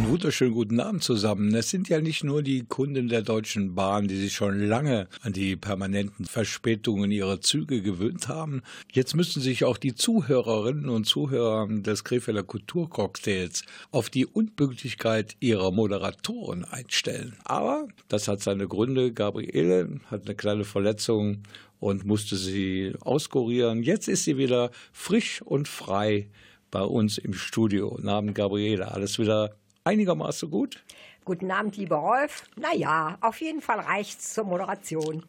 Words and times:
Einen 0.00 0.12
wunderschönen 0.12 0.54
guten 0.54 0.80
Abend 0.80 1.02
zusammen. 1.02 1.54
Es 1.54 1.68
sind 1.68 1.90
ja 1.90 2.00
nicht 2.00 2.24
nur 2.24 2.42
die 2.42 2.64
Kunden 2.64 3.08
der 3.08 3.20
Deutschen 3.20 3.74
Bahn, 3.74 4.08
die 4.08 4.16
sich 4.16 4.32
schon 4.32 4.58
lange 4.58 5.08
an 5.20 5.34
die 5.34 5.56
permanenten 5.56 6.24
Verspätungen 6.24 7.10
ihrer 7.10 7.42
Züge 7.42 7.82
gewöhnt 7.82 8.26
haben. 8.26 8.62
Jetzt 8.90 9.14
müssen 9.14 9.42
sich 9.42 9.64
auch 9.64 9.76
die 9.76 9.94
Zuhörerinnen 9.94 10.88
und 10.88 11.04
Zuhörer 11.04 11.68
des 11.68 12.02
Krefelder 12.02 12.42
Kulturcocktails 12.42 13.64
auf 13.90 14.08
die 14.08 14.24
Unpünktlichkeit 14.24 15.36
ihrer 15.38 15.70
Moderatoren 15.70 16.64
einstellen. 16.64 17.36
Aber 17.44 17.86
das 18.08 18.26
hat 18.26 18.40
seine 18.40 18.68
Gründe. 18.68 19.12
Gabriele 19.12 20.00
hat 20.06 20.24
eine 20.24 20.34
kleine 20.34 20.64
Verletzung 20.64 21.42
und 21.78 22.06
musste 22.06 22.36
sie 22.36 22.94
auskurieren. 23.00 23.82
Jetzt 23.82 24.08
ist 24.08 24.24
sie 24.24 24.38
wieder 24.38 24.70
frisch 24.94 25.42
und 25.42 25.68
frei 25.68 26.30
bei 26.70 26.82
uns 26.82 27.18
im 27.18 27.34
Studio. 27.34 27.98
Namen 28.00 28.32
Gabriele, 28.32 28.90
alles 28.92 29.18
wieder 29.18 29.56
einigermaßen 29.90 30.50
gut? 30.50 30.82
Guten 31.24 31.50
Abend, 31.50 31.76
lieber 31.76 31.96
Rolf. 31.96 32.44
Naja, 32.56 33.18
auf 33.20 33.40
jeden 33.40 33.60
Fall 33.60 33.80
reicht's 33.80 34.32
zur 34.34 34.44
Moderation. 34.44 35.24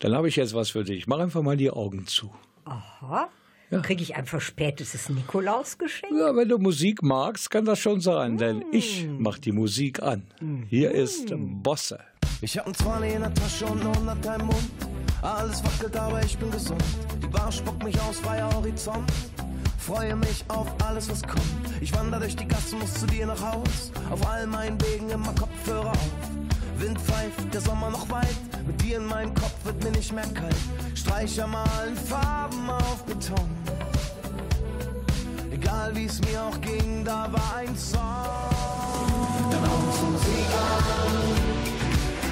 Dann 0.00 0.14
habe 0.14 0.28
ich 0.28 0.36
jetzt 0.36 0.54
was 0.54 0.70
für 0.70 0.84
dich. 0.84 1.06
Mach 1.06 1.18
einfach 1.18 1.42
mal 1.42 1.56
die 1.56 1.70
Augen 1.70 2.06
zu. 2.06 2.30
Aha. 2.64 3.28
Ja. 3.70 3.80
Kriege 3.80 4.02
ich 4.02 4.14
ein 4.14 4.26
verspätetes 4.26 5.08
Nikolausgeschenk? 5.08 6.12
Ja, 6.16 6.34
wenn 6.36 6.48
du 6.48 6.58
Musik 6.58 7.02
magst, 7.02 7.50
kann 7.50 7.64
das 7.64 7.80
schon 7.80 8.00
sein, 8.00 8.34
mm. 8.34 8.38
denn 8.38 8.64
ich 8.70 9.08
mach 9.18 9.38
die 9.38 9.50
Musik 9.50 10.02
an. 10.02 10.22
Mm. 10.40 10.62
Hier 10.68 10.92
ist 10.92 11.32
Bosse. 11.34 11.98
Ich 12.40 12.56
hab 12.58 12.68
ein 12.68 12.74
20 12.74 13.14
in 13.14 13.22
der 13.22 13.34
Tasche 13.34 13.66
und 13.66 13.80
100 13.80 14.40
im 14.40 14.46
Mund. 14.46 14.70
Alles 15.22 15.64
wackelt, 15.64 15.96
aber 15.96 16.22
ich 16.22 16.38
bin 16.38 16.50
gesund. 16.50 16.84
Die 17.20 17.26
Bar 17.26 17.50
spuckt 17.50 17.82
mich 17.82 18.00
aus, 18.02 18.20
freier 18.20 18.52
Horizont. 18.54 19.10
Freue 19.86 20.16
mich 20.16 20.44
auf 20.48 20.66
alles, 20.84 21.08
was 21.08 21.22
kommt. 21.22 21.44
Ich 21.80 21.94
wandere 21.94 22.22
durch 22.22 22.34
die 22.34 22.48
Gassen, 22.48 22.80
muss 22.80 22.92
zu 22.94 23.06
dir 23.06 23.24
nach 23.24 23.40
Haus. 23.40 23.92
Auf 24.10 24.28
all 24.28 24.44
meinen 24.48 24.80
Wegen 24.82 25.08
immer 25.10 25.32
Kopfhörer 25.34 25.92
auf. 25.92 26.10
Wind 26.78 27.00
pfeift, 27.00 27.54
der 27.54 27.60
Sommer 27.60 27.90
noch 27.90 28.10
weit. 28.10 28.36
Mit 28.66 28.82
dir 28.82 28.96
in 28.96 29.06
meinem 29.06 29.32
Kopf 29.32 29.54
wird 29.62 29.84
mir 29.84 29.92
nicht 29.92 30.12
mehr 30.12 30.26
kalt. 30.34 30.56
Streicher 30.96 31.46
malen 31.46 31.96
Farben 31.96 32.68
auf 32.68 33.04
Beton. 33.04 33.48
Egal 35.52 35.94
wie 35.94 36.06
es 36.06 36.20
mir 36.20 36.42
auch 36.42 36.60
ging, 36.62 37.04
da 37.04 37.32
war 37.32 37.54
ein 37.56 37.76
Song. 37.76 38.00
Dann 39.52 39.70
haut's 39.70 40.02
Musik 40.02 40.48
an. 40.66 41.14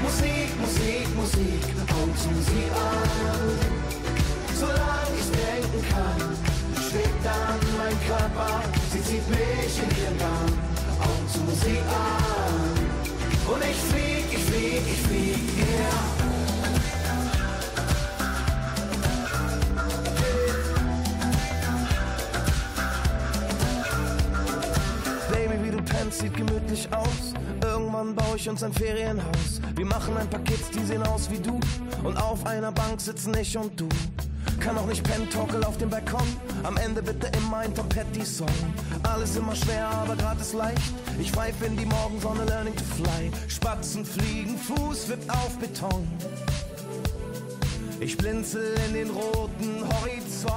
Musik, 0.03 0.61
Musik, 0.61 1.15
Musik, 1.15 1.63
haut's 1.93 2.27
Musik 2.27 2.73
an. 2.75 3.49
Solange 4.59 4.94
Körper, 8.07 8.63
sie 8.93 9.03
zieht 9.03 9.29
mich 9.29 9.79
in 9.83 10.03
ihren 10.03 10.19
Bann, 10.19 10.53
Augen 11.01 11.29
zu 11.29 11.41
Musik 11.41 11.83
an. 11.89 13.53
Und 13.53 13.63
ich 13.63 13.77
flieg, 13.77 14.25
ich 14.31 14.45
flieg, 14.45 14.83
ich 14.87 15.01
flieg, 15.07 15.59
yeah. 15.59 16.25
Sieht 26.11 26.37
gemütlich 26.37 26.89
aus. 26.95 27.35
Irgendwann 27.61 28.15
baue 28.15 28.37
ich 28.37 28.49
uns 28.49 28.63
ein 28.63 28.73
Ferienhaus. 28.73 29.61
Wir 29.75 29.85
machen 29.85 30.17
ein 30.17 30.31
paar 30.31 30.45
Kids, 30.45 30.71
die 30.71 30.85
sehen 30.85 31.03
aus 31.03 31.29
wie 31.29 31.41
du. 31.41 31.59
Und 32.05 32.17
auf 32.19 32.47
einer 32.47 32.71
Bank 32.71 33.01
sitzen 33.01 33.37
ich 33.37 33.59
und 33.59 33.81
du. 33.81 33.89
Kann 34.61 34.79
auch 34.79 34.87
nicht 34.87 35.03
pennen, 35.03 35.29
torkel 35.29 35.65
auf 35.65 35.77
dem 35.77 35.91
Balkon. 35.91 36.23
Am 36.65 36.79
Ende 36.79 37.03
bitte 37.03 37.31
immer 37.37 37.59
ein 37.59 37.75
Tompetti-Song. 37.75 38.49
Alles 39.03 39.37
immer 39.37 39.55
schwer, 39.55 39.87
aber 39.87 40.17
grad 40.17 40.41
ist 40.41 40.55
leicht. 40.55 40.95
Ich 41.21 41.31
pfeife 41.31 41.67
in 41.67 41.77
die 41.77 41.85
Morgensonne, 41.85 42.45
learning 42.47 42.75
to 42.75 42.85
fly. 42.97 43.31
Spatzen 43.49 44.03
fliegen, 44.05 44.57
Fuß 44.59 45.11
wippt 45.11 45.29
auf 45.31 45.59
Beton. 45.59 46.09
Ich 48.01 48.17
blinzel 48.17 48.75
in 48.89 48.95
den 48.95 49.11
roten 49.11 49.85
Horizont. 49.93 50.55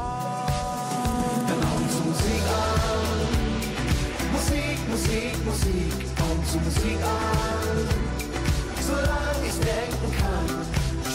Dann 1.47 1.63
Augen 1.71 1.89
zu 1.89 1.99
Musik 2.07 2.43
an. 2.55 3.07
Musik, 4.31 4.89
Musik, 4.89 5.45
Musik. 5.45 5.93
Augen 6.21 6.45
zu 6.45 6.57
Musik 6.59 7.03
an. 7.03 7.87
Solange 8.81 9.45
ich 9.45 9.59
denken 9.59 10.17
kann 10.17 10.67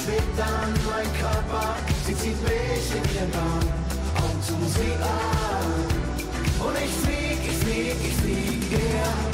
schwebt 0.03 0.41
an 0.41 0.73
mein 0.91 1.07
Körper, 1.21 1.77
sie 2.07 2.17
zieht 2.17 2.43
mich 2.43 2.87
in 2.97 3.15
ihren 3.15 3.31
Bann, 3.31 3.82
Musik 4.63 5.01
an. 5.03 6.65
Und 6.65 6.77
ich 6.77 6.91
flieg, 7.03 7.39
ich 7.45 7.59
flieg, 7.59 7.97
ich 8.01 8.15
flieg, 8.15 8.73
yeah. 8.73 9.32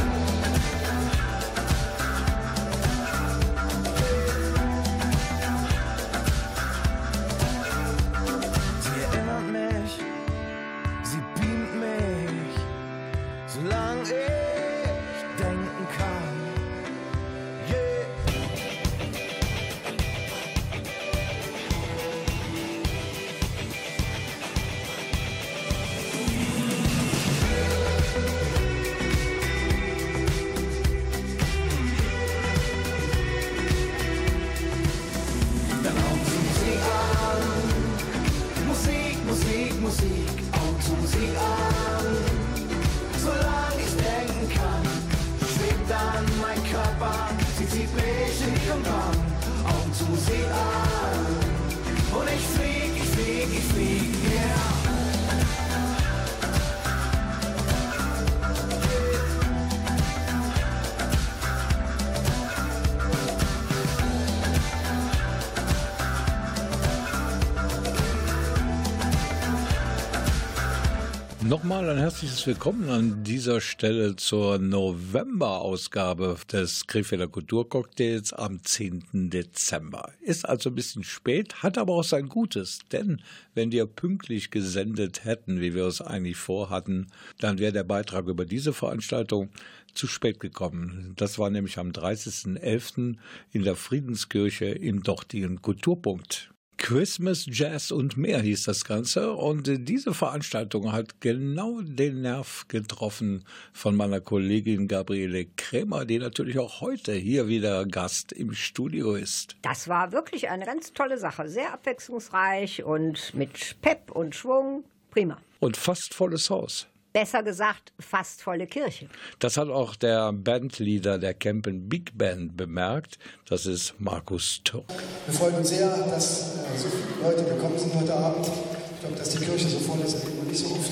Nochmal 71.79 71.95
ein 71.95 72.01
herzliches 72.01 72.45
Willkommen 72.45 72.91
an 72.91 73.23
dieser 73.23 73.61
Stelle 73.61 74.17
zur 74.17 74.59
November-Ausgabe 74.59 76.37
des 76.51 76.89
Krefelder 76.89 77.29
Kulturcocktails 77.29 78.33
am 78.33 78.65
10. 78.65 79.31
Dezember. 79.31 80.11
Ist 80.21 80.45
also 80.45 80.71
ein 80.71 80.75
bisschen 80.75 81.05
spät, 81.05 81.63
hat 81.63 81.79
aber 81.79 81.93
auch 81.93 82.03
sein 82.03 82.29
Gutes, 82.29 82.81
denn 82.91 83.23
wenn 83.55 83.71
wir 83.71 83.87
pünktlich 83.87 84.51
gesendet 84.51 85.25
hätten, 85.25 85.61
wie 85.61 85.73
wir 85.77 85.85
es 85.85 86.01
eigentlich 86.01 86.37
vorhatten, 86.37 87.13
dann 87.39 87.61
wäre 87.61 87.73
der 87.73 87.85
Beitrag 87.85 88.27
über 88.27 88.45
diese 88.45 88.73
Veranstaltung 88.73 89.51
zu 89.95 90.09
spät 90.09 90.41
gekommen. 90.41 91.13
Das 91.15 91.39
war 91.39 91.49
nämlich 91.49 91.79
am 91.79 91.91
30.11. 91.91 93.19
in 93.53 93.63
der 93.63 93.77
Friedenskirche 93.77 94.65
im 94.65 95.05
dortigen 95.05 95.63
Kulturpunkt. 95.63 96.51
Christmas 96.79 97.45
Jazz 97.47 97.91
und 97.91 98.17
mehr 98.17 98.41
hieß 98.41 98.63
das 98.63 98.85
Ganze. 98.85 99.35
Und 99.35 99.69
diese 99.89 100.15
Veranstaltung 100.15 100.93
hat 100.93 101.21
genau 101.21 101.83
den 101.83 102.23
Nerv 102.23 102.65
getroffen 102.69 103.45
von 103.73 103.95
meiner 103.95 104.21
Kollegin 104.21 104.89
Gabriele 104.89 105.47
Krämer, 105.57 106.07
die 106.07 106.19
natürlich 106.19 106.59
auch 106.59 106.81
heute 106.81 107.13
hier 107.13 107.49
wieder 107.49 107.85
Gast 107.85 108.33
im 108.33 108.55
Studio 108.55 109.15
ist. 109.15 109.57
Das 109.63 109.89
war 109.89 110.13
wirklich 110.13 110.49
eine 110.49 110.65
ganz 110.65 110.95
tolle 110.95 111.19
Sache. 111.19 111.49
Sehr 111.49 111.75
abwechslungsreich 111.75 112.85
und 112.85 113.35
mit 113.35 113.77
Pep 113.83 114.11
und 114.11 114.35
Schwung. 114.35 114.85
Prima. 115.11 115.37
Und 115.61 115.77
fast 115.77 116.15
volles 116.15 116.49
Haus 116.49 116.87
besser 117.13 117.43
gesagt 117.43 117.93
fast 117.99 118.43
volle 118.43 118.67
Kirche. 118.67 119.09
Das 119.39 119.57
hat 119.57 119.69
auch 119.69 119.97
der 119.97 120.33
Bandleader 120.33 121.19
der 121.19 121.35
Campen 121.35 121.89
Big 121.89 122.17
Band 122.17 122.57
bemerkt. 122.57 123.19
Das 123.49 123.67
ist 123.67 123.95
Markus 123.99 124.61
Türk. 124.65 124.85
Wir 125.27 125.35
freuen 125.35 125.57
uns 125.57 125.69
sehr, 125.71 125.89
dass 126.07 126.55
so 126.77 126.89
viele 126.89 127.31
Leute 127.31 127.45
gekommen 127.45 127.79
sind 127.79 127.95
heute 127.95 128.15
Abend. 128.15 128.47
Ich 128.47 129.01
glaube, 129.01 129.17
dass 129.17 129.31
die 129.31 129.39
Kirche 129.39 129.69
so 129.69 129.79
voll 129.79 130.01
ist, 130.01 130.15
erlebt 130.15 130.39
man 130.39 130.47
nicht 130.49 130.59
so 130.59 130.75
oft. 130.75 130.91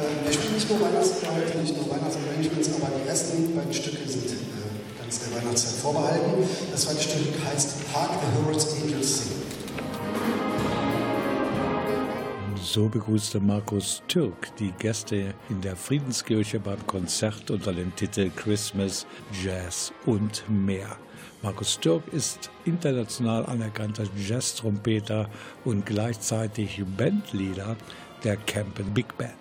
Äh, 0.00 0.26
wir 0.26 0.32
spielen 0.32 0.54
nicht 0.54 0.68
nur 0.70 0.80
Weihnachtslieder 0.80 1.34
heute, 1.34 1.58
nicht 1.58 1.76
nur 1.76 1.90
Weihnachtsarrangements, 1.90 2.70
aber 2.74 2.90
die 3.02 3.08
ersten 3.08 3.54
beiden 3.54 3.72
Stücke 3.72 4.08
sind 4.08 4.26
äh, 4.26 4.36
ganz 5.00 5.20
der 5.20 5.36
Weihnachtszeit 5.36 5.80
vorbehalten. 5.80 6.48
Das 6.72 6.82
zweite 6.82 7.02
Stück 7.02 7.34
heißt 7.46 7.74
Hark 7.94 8.10
the 8.20 8.26
Herald's 8.40 8.66
Angels 8.82 9.18
Sing. 9.18 9.49
So 12.62 12.88
begrüßte 12.88 13.40
Markus 13.40 14.02
Türk 14.06 14.54
die 14.56 14.72
Gäste 14.72 15.34
in 15.48 15.60
der 15.62 15.76
Friedenskirche 15.76 16.60
beim 16.60 16.86
Konzert 16.86 17.50
unter 17.50 17.72
dem 17.72 17.94
Titel 17.96 18.30
Christmas, 18.36 19.06
Jazz 19.42 19.92
und 20.04 20.44
mehr. 20.48 20.96
Markus 21.42 21.80
Türk 21.80 22.02
ist 22.12 22.50
international 22.66 23.46
anerkannter 23.46 24.04
Jazz-Trompeter 24.14 25.28
und 25.64 25.86
gleichzeitig 25.86 26.82
Bandleader 26.98 27.76
der 28.24 28.36
Campen 28.36 28.92
Big 28.92 29.16
Band. 29.16 29.32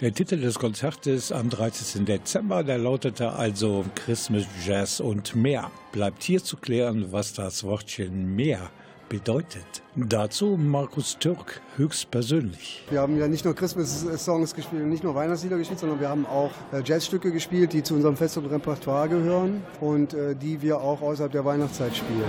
Der 0.00 0.12
Titel 0.12 0.38
des 0.38 0.58
Konzertes 0.58 1.32
am 1.32 1.48
30. 1.48 2.04
Dezember, 2.04 2.62
der 2.62 2.76
lautete 2.76 3.32
also 3.32 3.86
Christmas, 3.94 4.44
Jazz 4.64 5.00
und 5.00 5.34
mehr. 5.34 5.70
Bleibt 5.92 6.22
hier 6.22 6.44
zu 6.44 6.58
klären, 6.58 7.10
was 7.10 7.32
das 7.32 7.64
Wortchen 7.64 8.36
mehr 8.36 8.70
bedeutet. 9.08 9.82
Dazu 9.94 10.56
Markus 10.56 11.18
Türk 11.18 11.60
höchstpersönlich. 11.76 12.84
Wir 12.90 13.00
haben 13.00 13.18
ja 13.18 13.28
nicht 13.28 13.44
nur 13.44 13.54
Christmas-Songs 13.54 14.54
gespielt, 14.54 14.86
nicht 14.86 15.04
nur 15.04 15.14
Weihnachtslieder 15.14 15.58
gespielt, 15.58 15.78
sondern 15.78 16.00
wir 16.00 16.08
haben 16.08 16.26
auch 16.26 16.50
äh, 16.72 16.82
Jazzstücke 16.84 17.32
gespielt, 17.32 17.72
die 17.72 17.82
zu 17.82 17.94
unserem 17.94 18.16
Fest 18.16 18.36
und 18.36 18.46
Repertoire 18.46 19.08
gehören 19.08 19.62
und 19.80 20.14
äh, 20.14 20.34
die 20.34 20.60
wir 20.62 20.80
auch 20.80 21.00
außerhalb 21.00 21.32
der 21.32 21.44
Weihnachtszeit 21.44 21.96
spielen. 21.96 22.24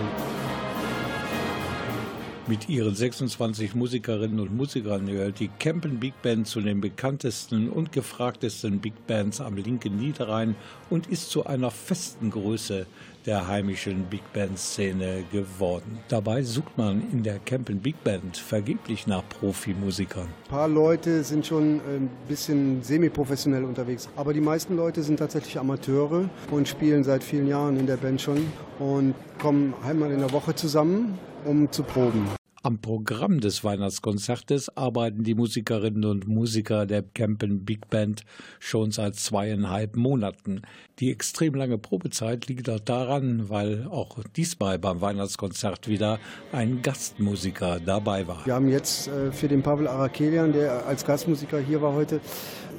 Mit 2.50 2.70
ihren 2.70 2.96
26 2.96 3.76
Musikerinnen 3.76 4.40
und 4.40 4.56
Musikern 4.56 5.06
gehört 5.06 5.42
die 5.42 5.50
Campen 5.60 6.00
Big 6.00 6.22
Band 6.22 6.48
zu 6.48 6.62
den 6.62 6.80
bekanntesten 6.80 7.70
und 7.70 7.92
gefragtesten 7.92 8.80
Big 8.80 9.06
Bands 9.06 9.42
am 9.42 9.58
linken 9.58 9.98
Niederrhein 9.98 10.56
und 10.90 11.08
ist 11.08 11.30
zu 11.30 11.46
einer 11.46 11.72
festen 11.72 12.32
Größe 12.32 12.86
der 13.28 13.48
heimischen 13.48 14.06
Big 14.06 14.22
Band-Szene 14.34 15.26
geworden. 15.32 16.00
Dabei 16.08 16.42
sucht 16.42 16.78
man 16.78 17.04
in 17.12 17.22
der 17.22 17.40
Campen 17.40 17.80
Big 17.80 18.04
Band 18.04 18.38
vergeblich 18.38 19.06
nach 19.06 19.22
Profimusikern. 19.28 20.28
Ein 20.46 20.50
paar 20.50 20.68
Leute 20.68 21.24
sind 21.24 21.46
schon 21.46 21.76
ein 21.76 22.10
bisschen 22.28 22.82
semi-professionell 22.82 23.66
unterwegs, 23.66 24.10
aber 24.16 24.34
die 24.34 24.42
meisten 24.42 24.76
Leute 24.76 25.04
sind 25.04 25.18
tatsächlich 25.18 25.60
Amateure 25.60 26.30
und 26.50 26.68
spielen 26.68 27.04
seit 27.04 27.24
vielen 27.24 27.48
Jahren 27.48 27.78
in 27.78 27.86
der 27.86 27.98
Band 27.98 28.22
schon 28.22 28.48
und 28.80 29.14
kommen 29.40 29.74
einmal 29.86 30.12
in 30.12 30.20
der 30.20 30.32
Woche 30.32 30.56
zusammen 30.56 31.20
um 31.46 31.72
zu 31.72 31.84
proben. 31.84 32.28
Am 32.68 32.82
Programm 32.82 33.40
des 33.40 33.64
Weihnachtskonzertes 33.64 34.76
arbeiten 34.76 35.24
die 35.24 35.36
Musikerinnen 35.36 36.04
und 36.04 36.28
Musiker 36.28 36.86
der 36.86 37.02
Campen 37.02 37.64
Big 37.64 37.90
Band 37.90 38.24
schon 38.60 38.92
seit 38.92 39.16
zweieinhalb 39.16 39.96
Monaten. 39.96 40.64
Die 41.00 41.10
extrem 41.10 41.54
lange 41.54 41.78
Probezeit 41.78 42.48
liegt 42.48 42.70
auch 42.70 42.82
daran, 42.82 43.48
weil 43.48 43.88
auch 43.90 44.18
diesmal 44.36 44.80
beim 44.80 45.00
Weihnachtskonzert 45.00 45.88
wieder 45.88 46.20
ein 46.52 46.82
Gastmusiker 46.82 47.80
dabei 47.80 48.28
war. 48.28 48.46
Wir 48.46 48.56
haben 48.56 48.68
jetzt 48.68 49.08
äh, 49.08 49.32
für 49.32 49.48
den 49.48 49.64
Pavel 49.64 49.88
Arakelian, 49.88 50.52
der 50.52 50.86
als 50.88 51.06
Gastmusiker 51.06 51.60
hier 51.60 51.82
war 51.82 51.94
heute, 51.94 52.20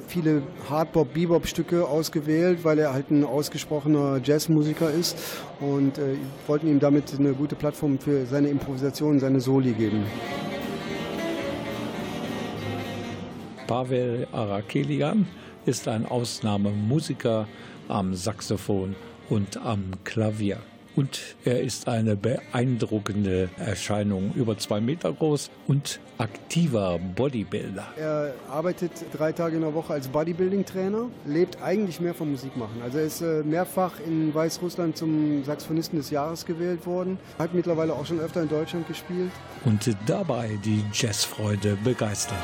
viele 0.09 0.41
Hardbop, 0.69 1.13
Bebop-Stücke 1.13 1.87
ausgewählt, 1.87 2.63
weil 2.63 2.79
er 2.79 2.93
halt 2.93 3.11
ein 3.11 3.23
ausgesprochener 3.23 4.19
Jazzmusiker 4.23 4.91
ist 4.91 5.17
und 5.59 5.97
äh, 5.97 6.15
wollten 6.47 6.67
ihm 6.67 6.79
damit 6.79 7.13
eine 7.17 7.33
gute 7.33 7.55
Plattform 7.55 7.99
für 7.99 8.25
seine 8.25 8.49
Improvisation, 8.49 9.19
seine 9.19 9.39
Soli 9.39 9.73
geben. 9.79 10.03
Pavel 13.65 14.27
Arakelian 14.31 15.27
ist 15.65 15.87
ein 15.87 16.05
Ausnahmemusiker 16.05 17.47
am 17.87 18.13
Saxophon 18.13 18.95
und 19.29 19.57
am 19.57 19.91
Klavier 20.03 20.59
und 20.99 21.37
er 21.45 21.61
ist 21.61 21.87
eine 21.87 22.17
beeindruckende 22.17 23.47
Erscheinung, 23.57 24.33
über 24.35 24.57
zwei 24.57 24.81
Meter 24.81 25.13
groß 25.13 25.49
und 25.65 26.01
aktiver 26.17 26.99
Bodybuilder. 27.15 27.87
Er 27.95 28.33
arbeitet 28.49 28.91
drei 29.13 29.31
Tage 29.31 29.55
in 29.55 29.61
der 29.61 29.73
Woche 29.73 29.93
als 29.93 30.09
Bodybuilding-Trainer, 30.09 31.05
lebt 31.25 31.61
eigentlich 31.61 32.01
mehr 32.01 32.13
vom 32.13 32.31
Musikmachen. 32.31 32.81
Also 32.81 32.97
er 32.97 33.05
ist 33.05 33.21
äh, 33.21 33.43
mehrfach 33.43 33.93
in 34.05 34.35
Weißrussland 34.35 34.97
zum 34.97 35.45
Saxophonisten 35.45 35.97
des 35.97 36.09
Jahres 36.09 36.45
gewählt 36.45 36.85
worden, 36.85 37.17
hat 37.37 37.53
mittlerweile 37.53 37.93
auch 37.93 38.05
schon 38.05 38.19
öfter 38.19 38.41
in 38.41 38.49
Deutschland 38.49 38.85
gespielt. 38.85 39.31
Und 39.63 39.95
dabei 40.05 40.59
die 40.65 40.83
Jazzfreude 40.91 41.77
begeistert. 41.81 42.35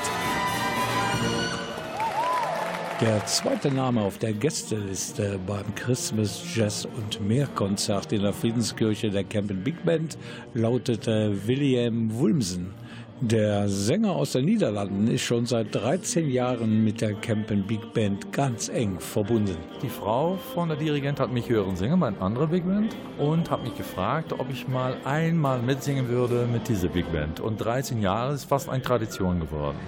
Der 3.01 3.25
zweite 3.25 3.71
Name 3.71 3.99
auf 3.99 4.19
der 4.19 4.31
Gästeliste 4.31 5.37
beim 5.45 5.75
Christmas 5.75 6.41
Jazz 6.55 6.87
und 6.95 7.19
mehr 7.27 7.45
Konzert 7.47 8.13
in 8.13 8.21
der 8.21 8.31
Friedenskirche 8.31 9.09
der 9.09 9.25
Campen 9.25 9.61
Big 9.65 9.83
Band 9.83 10.17
lautete 10.53 11.45
William 11.45 12.13
Wulmsen. 12.17 12.73
Der 13.19 13.67
Sänger 13.67 14.15
aus 14.15 14.31
den 14.31 14.45
Niederlanden 14.45 15.07
ist 15.07 15.23
schon 15.23 15.45
seit 15.45 15.75
13 15.75 16.29
Jahren 16.29 16.85
mit 16.85 17.01
der 17.01 17.15
Campen 17.15 17.67
Big 17.67 17.93
Band 17.93 18.31
ganz 18.31 18.69
eng 18.69 18.97
verbunden. 19.01 19.57
Die 19.81 19.89
Frau 19.89 20.37
von 20.53 20.69
der 20.69 20.77
Dirigent 20.77 21.19
hat 21.19 21.33
mich 21.33 21.49
hören 21.49 21.75
singen 21.75 21.99
bei 21.99 22.07
einer 22.07 22.21
anderen 22.21 22.49
Big 22.49 22.65
Band 22.65 22.95
und 23.17 23.51
hat 23.51 23.61
mich 23.61 23.75
gefragt, 23.75 24.31
ob 24.31 24.49
ich 24.49 24.69
mal 24.69 24.95
einmal 25.03 25.61
mitsingen 25.61 26.07
würde 26.07 26.47
mit 26.49 26.69
dieser 26.69 26.87
Big 26.87 27.11
Band. 27.11 27.41
Und 27.41 27.57
13 27.57 28.01
Jahre 28.01 28.35
ist 28.35 28.45
fast 28.45 28.69
eine 28.69 28.81
Tradition 28.81 29.41
geworden. 29.41 29.79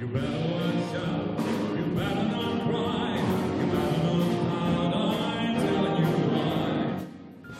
You 0.00 0.06
better 0.08 0.26
watch 0.26 0.94
out. 0.96 1.38
You 1.76 1.94
better 1.94 2.21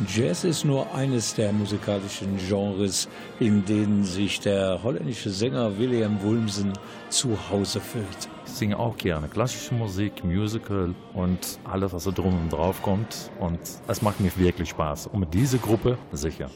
Jazz 0.09 0.45
ist 0.45 0.65
nur 0.65 0.93
eines 0.95 1.35
der 1.35 1.53
musikalischen 1.53 2.39
Genres, 2.49 3.09
in 3.39 3.65
denen 3.65 4.05
sich 4.05 4.41
der 4.41 4.83
holländische 4.83 5.31
Sänger 5.31 5.79
William 5.79 6.21
Wulmsen 6.23 6.73
zu 7.09 7.37
Hause 7.51 7.81
fühlt. 7.81 8.07
Ich 8.47 8.53
singe 8.53 8.79
auch 8.79 8.97
gerne 8.97 9.29
klassische 9.29 9.75
Musik, 9.75 10.25
Musical 10.25 10.95
und 11.15 11.59
alles, 11.65 11.93
was 11.93 12.05
da 12.05 12.11
drum 12.11 12.35
und 12.43 12.53
drauf 12.53 12.83
kommt. 12.83 13.31
Und 13.39 13.61
es 13.87 14.03
macht 14.03 14.21
mir 14.21 14.33
wirklich 14.37 14.71
Spaß. 14.71 15.09
Und 15.09 15.21
mit 15.21 15.35
dieser 15.35 15.59
Gruppe 15.59 15.99
sicher. 16.13 16.51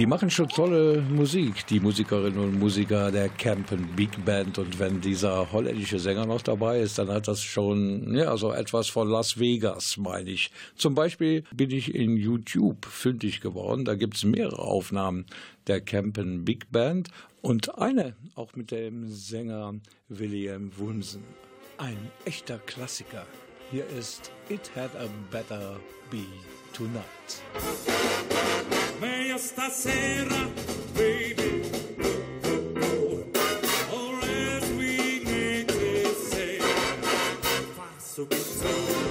Die 0.00 0.06
machen 0.06 0.30
schon 0.30 0.48
tolle 0.48 1.02
Musik, 1.02 1.66
die 1.66 1.78
Musikerinnen 1.78 2.38
und 2.38 2.58
Musiker 2.58 3.12
der 3.12 3.28
Campen 3.28 3.86
Big 3.96 4.24
Band. 4.24 4.56
Und 4.56 4.78
wenn 4.78 5.02
dieser 5.02 5.52
holländische 5.52 5.98
Sänger 5.98 6.24
noch 6.24 6.40
dabei 6.40 6.80
ist, 6.80 6.98
dann 6.98 7.10
hat 7.10 7.28
das 7.28 7.42
schon 7.42 8.16
ja, 8.16 8.34
so 8.38 8.50
etwas 8.50 8.88
von 8.88 9.10
Las 9.10 9.38
Vegas, 9.38 9.98
meine 9.98 10.30
ich. 10.30 10.52
Zum 10.74 10.94
Beispiel 10.94 11.44
bin 11.54 11.70
ich 11.70 11.94
in 11.94 12.16
YouTube 12.16 12.86
fündig 12.86 13.42
geworden. 13.42 13.84
Da 13.84 13.94
gibt 13.94 14.16
es 14.16 14.24
mehrere 14.24 14.60
Aufnahmen 14.60 15.26
der 15.66 15.82
Campen 15.82 16.46
Big 16.46 16.72
Band 16.72 17.10
und 17.42 17.76
eine 17.76 18.16
auch 18.36 18.56
mit 18.56 18.70
dem 18.70 19.06
Sänger 19.06 19.74
William 20.08 20.70
Wunsen. 20.78 21.24
Ein 21.76 21.98
echter 22.24 22.58
Klassiker. 22.58 23.26
Hier 23.70 23.86
ist 23.86 24.30
It 24.48 24.70
Had 24.74 24.90
a 24.96 25.06
Better 25.30 25.76
Be 26.10 26.24
Tonight. 26.72 27.04
meglio 29.00 29.38
stasera, 29.38 30.48
baby. 30.94 31.62
Or 33.92 34.18
as 34.24 34.70
we 34.72 35.22
need 35.24 35.68
to 35.68 36.14
say, 36.14 36.58
fa 37.76 37.86
subito. 37.98 39.09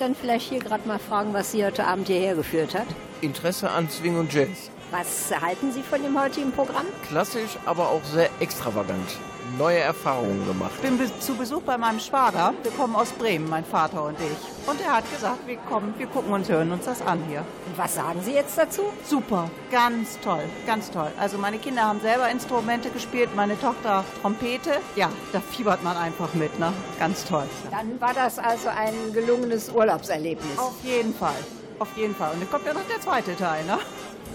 Dann 0.00 0.14
vielleicht 0.14 0.48
hier 0.48 0.60
gerade 0.60 0.86
mal 0.88 0.98
fragen, 0.98 1.34
was 1.34 1.52
Sie 1.52 1.64
heute 1.64 1.86
Abend 1.86 2.06
hierher 2.06 2.34
geführt 2.34 2.74
hat? 2.74 2.86
Interesse 3.20 3.70
an 3.70 3.88
Swing 3.90 4.18
und 4.18 4.32
Jazz. 4.32 4.70
Was 4.90 5.30
halten 5.40 5.72
Sie 5.72 5.82
von 5.82 6.02
dem 6.02 6.20
heutigen 6.20 6.50
Programm? 6.52 6.86
Klassisch, 7.08 7.56
aber 7.66 7.90
auch 7.90 8.02
sehr 8.04 8.28
extravagant. 8.40 9.18
Neue 9.58 9.78
Erfahrungen 9.78 10.46
gemacht. 10.46 10.72
Ich 10.82 10.88
bin 10.88 10.98
zu 11.20 11.34
Besuch 11.34 11.62
bei 11.62 11.76
meinem 11.76 12.00
Schwager. 12.00 12.54
Wir 12.62 12.72
kommen 12.72 12.96
aus 12.96 13.10
Bremen, 13.10 13.48
mein 13.48 13.64
Vater 13.64 14.04
und 14.04 14.16
ich. 14.20 14.59
Und 14.70 14.80
er 14.80 14.98
hat 14.98 15.10
gesagt, 15.12 15.48
wir 15.48 15.56
kommen, 15.56 15.94
wir 15.98 16.06
gucken 16.06 16.32
uns, 16.32 16.48
hören 16.48 16.70
uns 16.70 16.84
das 16.84 17.02
an 17.02 17.20
hier. 17.28 17.40
Und 17.40 17.76
was 17.76 17.96
sagen 17.96 18.20
Sie 18.22 18.32
jetzt 18.32 18.56
dazu? 18.56 18.82
Super, 19.04 19.50
ganz 19.68 20.20
toll, 20.20 20.44
ganz 20.64 20.92
toll. 20.92 21.10
Also 21.18 21.38
meine 21.38 21.58
Kinder 21.58 21.82
haben 21.82 22.00
selber 22.00 22.30
Instrumente 22.30 22.88
gespielt, 22.90 23.30
meine 23.34 23.58
Tochter 23.58 24.04
Trompete. 24.22 24.74
Ja, 24.94 25.10
da 25.32 25.40
fiebert 25.40 25.82
man 25.82 25.96
einfach 25.96 26.34
mit, 26.34 26.56
ne? 26.60 26.72
Ganz 27.00 27.24
toll. 27.24 27.48
Dann 27.72 28.00
war 28.00 28.14
das 28.14 28.38
also 28.38 28.68
ein 28.68 29.12
gelungenes 29.12 29.70
Urlaubserlebnis. 29.70 30.56
Auf 30.56 30.76
jeden 30.84 31.14
Fall, 31.14 31.34
auf 31.80 31.88
jeden 31.96 32.14
Fall. 32.14 32.34
Und 32.34 32.42
dann 32.42 32.50
kommt 32.50 32.64
ja 32.64 32.72
noch 32.72 32.86
der 32.88 33.00
zweite 33.00 33.34
Teil, 33.34 33.64
ne? 33.64 33.78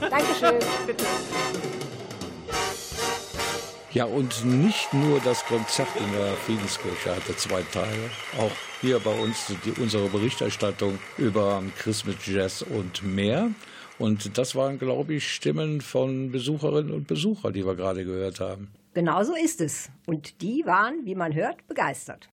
Dankeschön. 0.02 0.60
Bitte. 0.86 1.06
Ja, 3.96 4.04
und 4.04 4.44
nicht 4.44 4.94
nur 4.94 5.22
das 5.22 5.46
Konzert 5.46 5.88
in 5.96 6.12
der 6.12 6.34
Friedenskirche 6.34 7.16
hatte 7.16 7.34
zwei 7.38 7.62
Teile. 7.62 8.10
Auch 8.38 8.52
hier 8.82 9.00
bei 9.00 9.18
uns 9.18 9.54
die, 9.64 9.72
unsere 9.82 10.10
Berichterstattung 10.10 11.00
über 11.18 11.64
Christmas 11.78 12.18
Jazz 12.26 12.62
und 12.62 13.04
mehr. 13.04 13.52
Und 13.98 14.38
das 14.38 14.54
waren, 14.54 14.80
glaube 14.80 15.14
ich, 15.14 15.32
Stimmen 15.32 15.80
von 15.80 16.30
Besucherinnen 16.30 16.92
und 16.92 17.08
Besuchern, 17.08 17.54
die 17.54 17.66
wir 17.66 17.76
gerade 17.76 18.04
gehört 18.04 18.42
haben. 18.42 18.68
Genau 18.94 19.24
so 19.24 19.34
ist 19.34 19.62
es. 19.62 19.90
Und 20.06 20.42
die 20.42 20.66
waren, 20.66 21.06
wie 21.06 21.16
man 21.16 21.34
hört, 21.34 21.66
begeistert. 21.66 22.28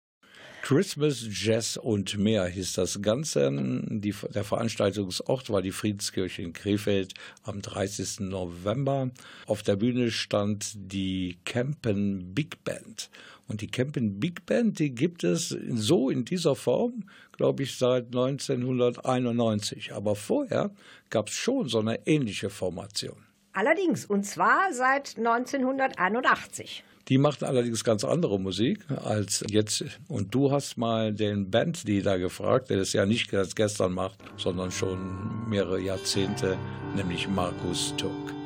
Christmas, 0.63 1.27
Jazz 1.29 1.77
und 1.77 2.17
mehr 2.19 2.47
hieß 2.47 2.75
das 2.75 3.03
Ganze. 3.03 3.51
Die, 3.53 4.15
der 4.33 4.45
Veranstaltungsort 4.45 5.51
war 5.51 5.61
die 5.61 5.73
Friedenskirche 5.73 6.41
in 6.41 6.53
Krefeld 6.53 7.15
am 7.43 7.61
30. 7.61 8.21
November. 8.21 9.11
Auf 9.47 9.65
der 9.65 9.75
Bühne 9.75 10.13
stand 10.13 10.73
die 10.77 11.37
Campen 11.45 12.33
Big 12.33 12.63
Band. 12.63 13.11
Und 13.49 13.61
die 13.61 13.67
Campen 13.67 14.21
Big 14.21 14.47
Band, 14.47 14.79
die 14.79 14.95
gibt 14.95 15.25
es 15.25 15.49
so 15.49 16.09
in 16.09 16.25
dieser 16.25 16.55
Form, 16.55 17.09
glaube 17.33 17.65
ich, 17.65 17.77
seit 17.77 18.07
1991. 18.07 19.93
Aber 19.93 20.15
vorher 20.15 20.71
gab 21.11 21.27
es 21.27 21.35
schon 21.35 21.69
so 21.69 21.81
eine 21.81 22.07
ähnliche 22.07 22.51
Formation. 22.51 23.17
Allerdings, 23.53 24.07
und 24.07 24.25
zwar 24.25 24.73
seit 24.73 25.19
1981. 25.19 26.85
Die 27.09 27.19
macht 27.19 27.43
allerdings 27.43 27.85
ganz 27.85 28.05
andere 28.05 28.39
Musik 28.39 28.81
als 29.05 29.45
jetzt. 29.49 29.85
Und 30.09 30.35
du 30.35 30.51
hast 30.51 30.77
mal 30.77 31.13
den 31.13 31.51
Bandleader 31.51 32.19
gefragt, 32.19 32.71
der 32.71 32.79
das 32.79 32.93
ja 32.93 33.07
nicht 33.07 33.33
erst 33.33 33.57
gestern 33.57 33.93
macht, 33.93 34.19
sondern 34.37 34.71
schon 34.71 35.49
mehrere 35.49 35.81
Jahrzehnte, 35.81 36.57
nämlich 36.95 37.29
Markus 37.29 37.95
Turk. 37.97 38.42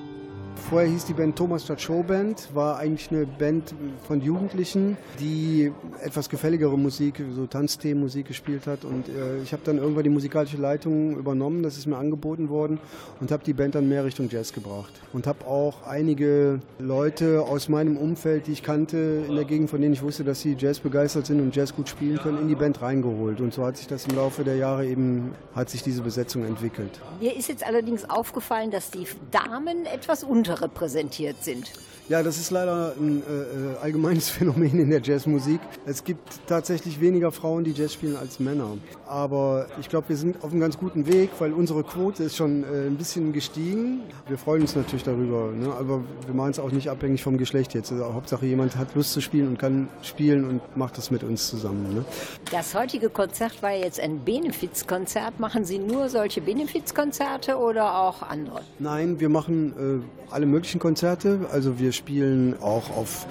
Vorher 0.57 0.89
hieß 0.89 1.05
die 1.05 1.13
Band 1.13 1.37
Thomas 1.37 1.65
Stadt 1.65 1.81
Showband, 1.81 2.55
war 2.55 2.79
eigentlich 2.79 3.11
eine 3.11 3.25
Band 3.25 3.75
von 4.09 4.21
Jugendlichen, 4.21 4.97
die 5.21 5.73
etwas 6.03 6.29
gefälligere 6.29 6.77
Musik, 6.77 7.23
so 7.35 7.47
Tanzthemenmusik 7.47 8.27
gespielt 8.27 8.67
hat. 8.67 8.85
Und 8.85 9.09
äh, 9.09 9.43
ich 9.43 9.53
habe 9.53 9.63
dann 9.65 9.79
irgendwann 9.79 10.03
die 10.03 10.11
musikalische 10.11 10.57
Leitung 10.57 11.17
übernommen, 11.17 11.63
das 11.63 11.77
ist 11.77 11.87
mir 11.87 11.97
angeboten 11.97 12.49
worden 12.49 12.81
und 13.21 13.31
habe 13.31 13.45
die 13.45 13.53
Band 13.53 13.77
dann 13.77 13.89
mehr 13.89 14.05
Richtung 14.05 14.29
Jazz 14.29 14.53
gebracht. 14.53 14.93
Und 15.13 15.27
habe 15.27 15.47
auch 15.47 15.87
einige 15.87 16.61
Leute 16.79 17.43
aus 17.43 17.69
meinem 17.69 17.97
Umfeld, 17.97 18.49
die 18.49 18.53
ich 18.53 18.63
kannte, 18.63 19.25
in 19.29 19.37
der 19.37 19.45
Gegend, 19.45 19.71
von 19.71 19.81
denen 19.81 19.95
ich 19.95 20.03
wusste, 20.03 20.25
dass 20.25 20.41
sie 20.41 20.57
Jazz 20.59 20.81
begeistert 20.81 21.27
sind 21.27 21.41
und 21.41 21.55
Jazz 21.55 21.77
gut 21.77 21.89
spielen 21.89 22.19
können, 22.19 22.39
in 22.41 22.49
die 22.49 22.57
Band 22.57 22.83
reingeholt. 22.83 23.41
Und 23.41 23.55
so 23.55 23.65
hat 23.65 23.77
sich 23.77 23.87
das 23.87 24.07
im 24.07 24.17
Laufe 24.17 24.43
der 24.43 24.57
Jahre 24.57 24.87
eben, 24.87 25.33
hat 25.55 25.71
sich 25.71 25.83
diese 25.83 26.03
Besetzung 26.03 26.45
entwickelt. 26.45 27.01
Mir 27.21 27.37
ist 27.37 27.49
jetzt 27.49 27.65
allerdings 27.65 28.09
aufgefallen, 28.09 28.71
dass 28.71 28.91
die 28.91 29.07
Damen 29.31 29.87
etwas 29.87 30.25
unterrepräsentiert 30.47 31.43
sind. 31.43 31.73
Ja, 32.09 32.23
das 32.23 32.39
ist 32.39 32.53
leider 32.53 32.95
ein 32.97 33.21
äh, 33.21 33.83
allgemeines 33.83 34.31
Phänomen 34.31 34.79
in 34.79 34.91
der 34.91 35.03
Jazzmusik. 35.03 35.59
Es 35.87 36.05
gibt 36.05 36.23
tatsächlich 36.47 37.01
weniger 37.01 37.33
Frauen, 37.33 37.65
die 37.65 37.73
Jazz 37.73 37.95
spielen 37.95 38.17
als 38.17 38.39
Männer. 38.39 38.79
Aber 39.09 39.67
ich 39.81 39.89
glaube, 39.89 40.11
wir 40.11 40.17
sind 40.17 40.45
auf 40.45 40.53
einem 40.53 40.61
ganz 40.61 40.79
guten 40.79 41.09
Weg, 41.09 41.31
weil 41.41 41.53
unsere 41.53 41.83
Quote 41.83 42.23
ist 42.23 42.37
schon 42.37 42.63
äh, 42.63 42.87
ein 42.87 42.97
bisschen 42.97 43.33
gestiegen. 43.33 44.03
Wir 44.29 44.39
freuen 44.39 44.63
uns 44.63 44.77
natürlich 44.77 45.03
darüber, 45.03 45.51
ne? 45.51 45.73
aber 45.77 46.05
wir 46.27 46.35
machen 46.35 46.51
es 46.51 46.61
auch 46.61 46.71
nicht 46.71 46.89
abhängig 46.89 47.25
vom 47.25 47.39
Geschlecht 47.39 47.75
jetzt. 47.75 47.91
Also, 47.91 48.15
Hauptsache, 48.15 48.47
jemand 48.47 48.77
hat 48.77 48.95
Lust 48.95 49.13
zu 49.13 49.21
spielen 49.21 49.49
und 49.49 49.59
kann 49.59 49.89
spielen 50.03 50.49
und 50.49 50.77
macht 50.77 50.99
das 50.99 51.11
mit 51.11 51.25
uns 51.25 51.49
zusammen. 51.49 51.93
Ne? 51.93 52.05
Das 52.53 52.73
heutige 52.77 53.11
Konzert 53.11 53.61
war 53.65 53.73
jetzt 53.73 53.99
ein 53.99 54.25
Benefizkonzert. 54.25 55.41
Machen 55.41 55.65
Sie 55.65 55.81
nur 55.81 56.09
solche 56.09 56.41
Benefizkonzerte 56.41 57.57
oder 57.57 57.99
auch 57.99 58.23
andere? 58.23 58.61
Nein, 58.79 59.19
wir 59.19 59.29
machen 59.29 60.05
äh, 60.33 60.35
alle 60.37 60.45
möglichen 60.45 60.79
Konzerte. 60.79 61.47
Also 61.51 61.79
wir 61.79 61.93
spielen 61.93 62.61
auch 62.61 62.95
auf 62.95 63.27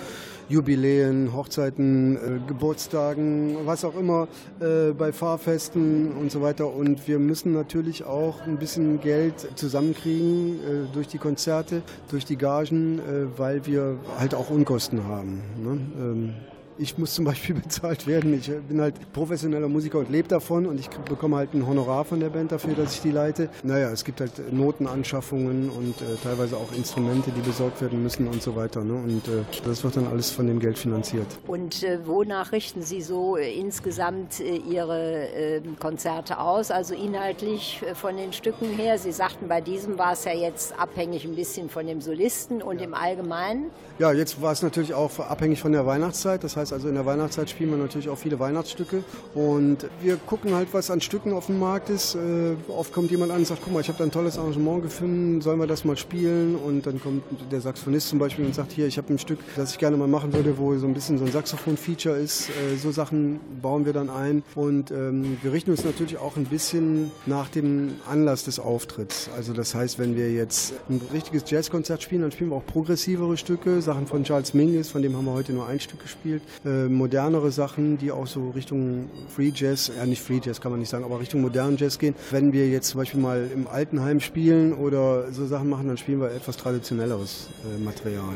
Jubiläen, 0.50 1.34
Hochzeiten, 1.34 2.16
äh, 2.16 2.20
Geburtstagen, 2.48 3.58
was 3.66 3.86
auch 3.86 3.96
immer, 3.96 4.28
äh, 4.60 4.92
bei 4.92 5.14
Fahrfesten 5.14 6.14
und 6.14 6.32
so 6.32 6.42
weiter. 6.42 6.74
Und 6.74 7.08
wir 7.08 7.20
müssen 7.20 7.54
natürlich 7.54 8.06
auch 8.06 8.42
ein 8.42 8.58
bisschen 8.58 9.00
Geld 9.02 9.48
zusammenkriegen 9.56 10.56
äh, 10.56 10.94
durch 10.94 11.08
die 11.08 11.20
Konzerte, 11.20 11.84
durch 12.10 12.26
die 12.26 12.38
Gagen, 12.38 12.98
äh, 12.98 13.38
weil 13.38 13.68
wir 13.68 13.98
halt 14.18 14.34
auch 14.34 14.50
Unkosten 14.50 15.08
haben. 15.08 15.44
Ne? 15.64 15.80
Ähm, 16.00 16.34
ich 16.78 16.98
muss 16.98 17.14
zum 17.14 17.26
Beispiel 17.26 17.56
bezahlt 17.62 18.08
werden. 18.08 18.34
Ich 18.34 18.52
bin 18.68 18.82
halt 18.82 18.96
professioneller 19.14 19.68
Musiker 19.68 20.00
und 20.00 20.10
lebe 20.10 20.28
davon 20.28 20.66
und 20.66 20.80
ich 20.80 20.90
bekomme 20.90 21.38
halt 21.38 21.54
ein 21.54 21.66
Honorar 21.66 22.06
von 22.06 22.20
der 22.20 22.30
Band 22.30 22.52
dafür, 22.52 22.74
dass 22.74 22.96
ich 22.96 23.02
die 23.02 23.12
leite. 23.12 23.50
Naja, 23.64 23.90
es 23.92 24.04
gibt 24.04 24.20
halt 24.20 24.54
Notenanschaffungen 24.54 25.70
und 25.70 26.02
äh, 26.02 26.16
teilweise 26.24 26.58
auch 26.58 26.72
Instrumente, 26.76 27.32
die 27.32 27.42
besorgt 27.42 27.82
werden 27.82 28.02
müssen 28.04 28.28
und 28.28 28.42
so 28.42 28.56
weiter. 28.56 28.84
Ne? 28.84 28.94
Und 28.94 29.28
äh, 29.28 29.44
das 29.66 29.84
wird 29.84 29.98
dann 29.98 30.08
alles 30.08 30.32
von 30.32 30.48
dem 30.48 30.60
Geld 30.60 30.78
finanziert. 30.78 31.28
Und 31.48 31.84
äh, 31.84 32.00
wonach 32.06 32.52
richten 32.52 32.82
Sie 32.82 33.02
so 33.02 33.38
äh, 33.38 33.54
insgesamt 33.54 34.40
äh, 34.40 34.58
Ihre 34.58 35.30
äh, 35.30 35.62
Konzerte 35.80 36.40
aus? 36.40 36.72
Also 36.72 36.94
inhaltlich 36.94 37.82
äh, 37.90 37.96
von 37.96 38.18
den 38.18 38.34
Stücken 38.34 38.66
her? 38.66 38.98
Sie 38.98 39.12
sagten, 39.12 39.48
bei 39.48 39.62
diesem 39.62 39.98
war 39.98 40.14
es 40.14 40.26
ja 40.26 40.34
jetzt 40.34 40.78
abhängig 40.80 41.26
ein 41.26 41.36
bisschen 41.36 41.70
von 41.70 41.88
dem 41.88 42.02
Solisten 42.02 42.62
und 42.62 42.82
im 42.82 42.94
Allgemeinen. 42.94 43.72
Ja, 44.00 44.12
jetzt 44.12 44.42
war 44.42 44.52
es 44.52 44.62
natürlich 44.62 44.94
auch 44.94 45.20
abhängig 45.20 45.62
von 45.62 45.72
der 45.72 45.86
Weihnachtszeit. 45.86 46.44
Das 46.44 46.58
heißt 46.58 46.65
also, 46.74 46.88
in 46.88 46.96
der 46.96 47.06
Weihnachtszeit 47.06 47.50
spielen 47.50 47.72
wir 47.72 47.78
natürlich 47.78 48.10
auch 48.10 48.18
viele 48.18 48.40
Weihnachtsstücke. 48.40 49.04
Und 49.34 49.88
wir 50.02 50.18
gucken 50.18 50.54
halt, 50.54 50.70
was 50.72 50.90
an 50.92 51.02
Stücken 51.02 51.34
auf 51.34 51.48
dem 51.48 51.60
Markt 51.60 51.90
ist. 51.90 52.16
Äh, 52.16 52.56
oft 52.68 52.94
kommt 52.94 53.12
jemand 53.12 53.32
an 53.32 53.40
und 53.40 53.48
sagt, 53.48 53.62
guck 53.64 53.74
mal, 53.74 53.82
ich 53.82 53.88
habe 53.88 53.98
da 53.98 54.04
ein 54.04 54.12
tolles 54.12 54.38
Arrangement 54.38 54.84
gefunden, 54.84 55.42
sollen 55.42 55.60
wir 55.60 55.68
das 55.68 55.86
mal 55.86 55.98
spielen? 55.98 56.56
Und 56.56 56.86
dann 56.86 57.02
kommt 57.02 57.24
der 57.52 57.62
Saxophonist 57.62 58.10
zum 58.10 58.20
Beispiel 58.20 58.46
und 58.46 58.56
sagt, 58.56 58.72
hier, 58.72 58.88
ich 58.88 58.98
habe 58.98 59.14
ein 59.14 59.20
Stück, 59.20 59.40
das 59.56 59.72
ich 59.72 59.78
gerne 59.78 59.98
mal 59.98 60.08
machen 60.08 60.34
würde, 60.34 60.58
wo 60.58 60.76
so 60.78 60.88
ein 60.88 60.94
bisschen 60.94 61.18
so 61.18 61.26
ein 61.26 61.32
Saxophon-Feature 61.32 62.18
ist. 62.18 62.50
Äh, 62.50 62.78
so 62.78 62.92
Sachen 62.92 63.40
bauen 63.62 63.86
wir 63.86 63.94
dann 63.94 64.10
ein. 64.10 64.44
Und 64.56 64.92
ähm, 64.92 65.38
wir 65.42 65.52
richten 65.52 65.72
uns 65.72 65.84
natürlich 65.84 66.18
auch 66.18 66.36
ein 66.38 66.46
bisschen 66.46 67.12
nach 67.26 67.50
dem 67.50 67.96
Anlass 68.10 68.46
des 68.46 68.60
Auftritts. 68.60 69.30
Also 69.36 69.54
das 69.54 69.76
heißt, 69.76 70.00
wenn 70.00 70.16
wir 70.16 70.32
jetzt 70.32 70.74
ein 70.90 71.02
richtiges 71.14 71.50
Jazzkonzert 71.50 72.02
spielen, 72.02 72.22
dann 72.22 72.32
spielen 72.32 72.50
wir 72.50 72.58
auch 72.58 72.66
progressivere 72.66 73.38
Stücke, 73.38 73.82
Sachen 73.82 74.08
von 74.08 74.24
Charles 74.24 74.54
Mingus, 74.54 74.90
von 74.90 75.02
dem 75.02 75.16
haben 75.16 75.26
wir 75.26 75.34
heute 75.34 75.54
nur 75.54 75.68
ein 75.68 75.80
Stück 75.80 76.02
gespielt. 76.02 76.42
Äh, 76.64 76.88
modernere 76.88 77.52
Sachen, 77.52 77.98
die 77.98 78.12
auch 78.12 78.28
so 78.28 78.50
Richtung 78.52 79.10
Free 79.30 79.52
Jazz, 79.54 79.92
ja 79.96 80.06
nicht 80.06 80.22
Free 80.22 80.40
Jazz 80.44 80.62
kann 80.62 80.72
man 80.72 80.80
nicht 80.80 80.90
sagen, 80.90 81.04
aber 81.04 81.20
Richtung 81.20 81.42
modernen 81.42 81.78
Jazz 81.78 82.00
gehen. 82.00 82.16
Wenn 82.32 82.54
wir 82.54 82.70
jetzt 82.70 82.90
zum 82.90 83.00
Beispiel 83.00 83.20
mal 83.20 83.50
im 83.54 83.68
Altenheim 83.68 84.20
spielen 84.20 84.74
oder 84.74 85.32
so 85.32 85.46
Sachen 85.46 85.70
machen, 85.70 85.88
dann 85.88 85.98
spielen 85.98 86.22
wir 86.22 86.32
etwas 86.32 86.58
traditionelleres 86.58 87.50
äh, 87.64 87.84
Material. 87.84 88.36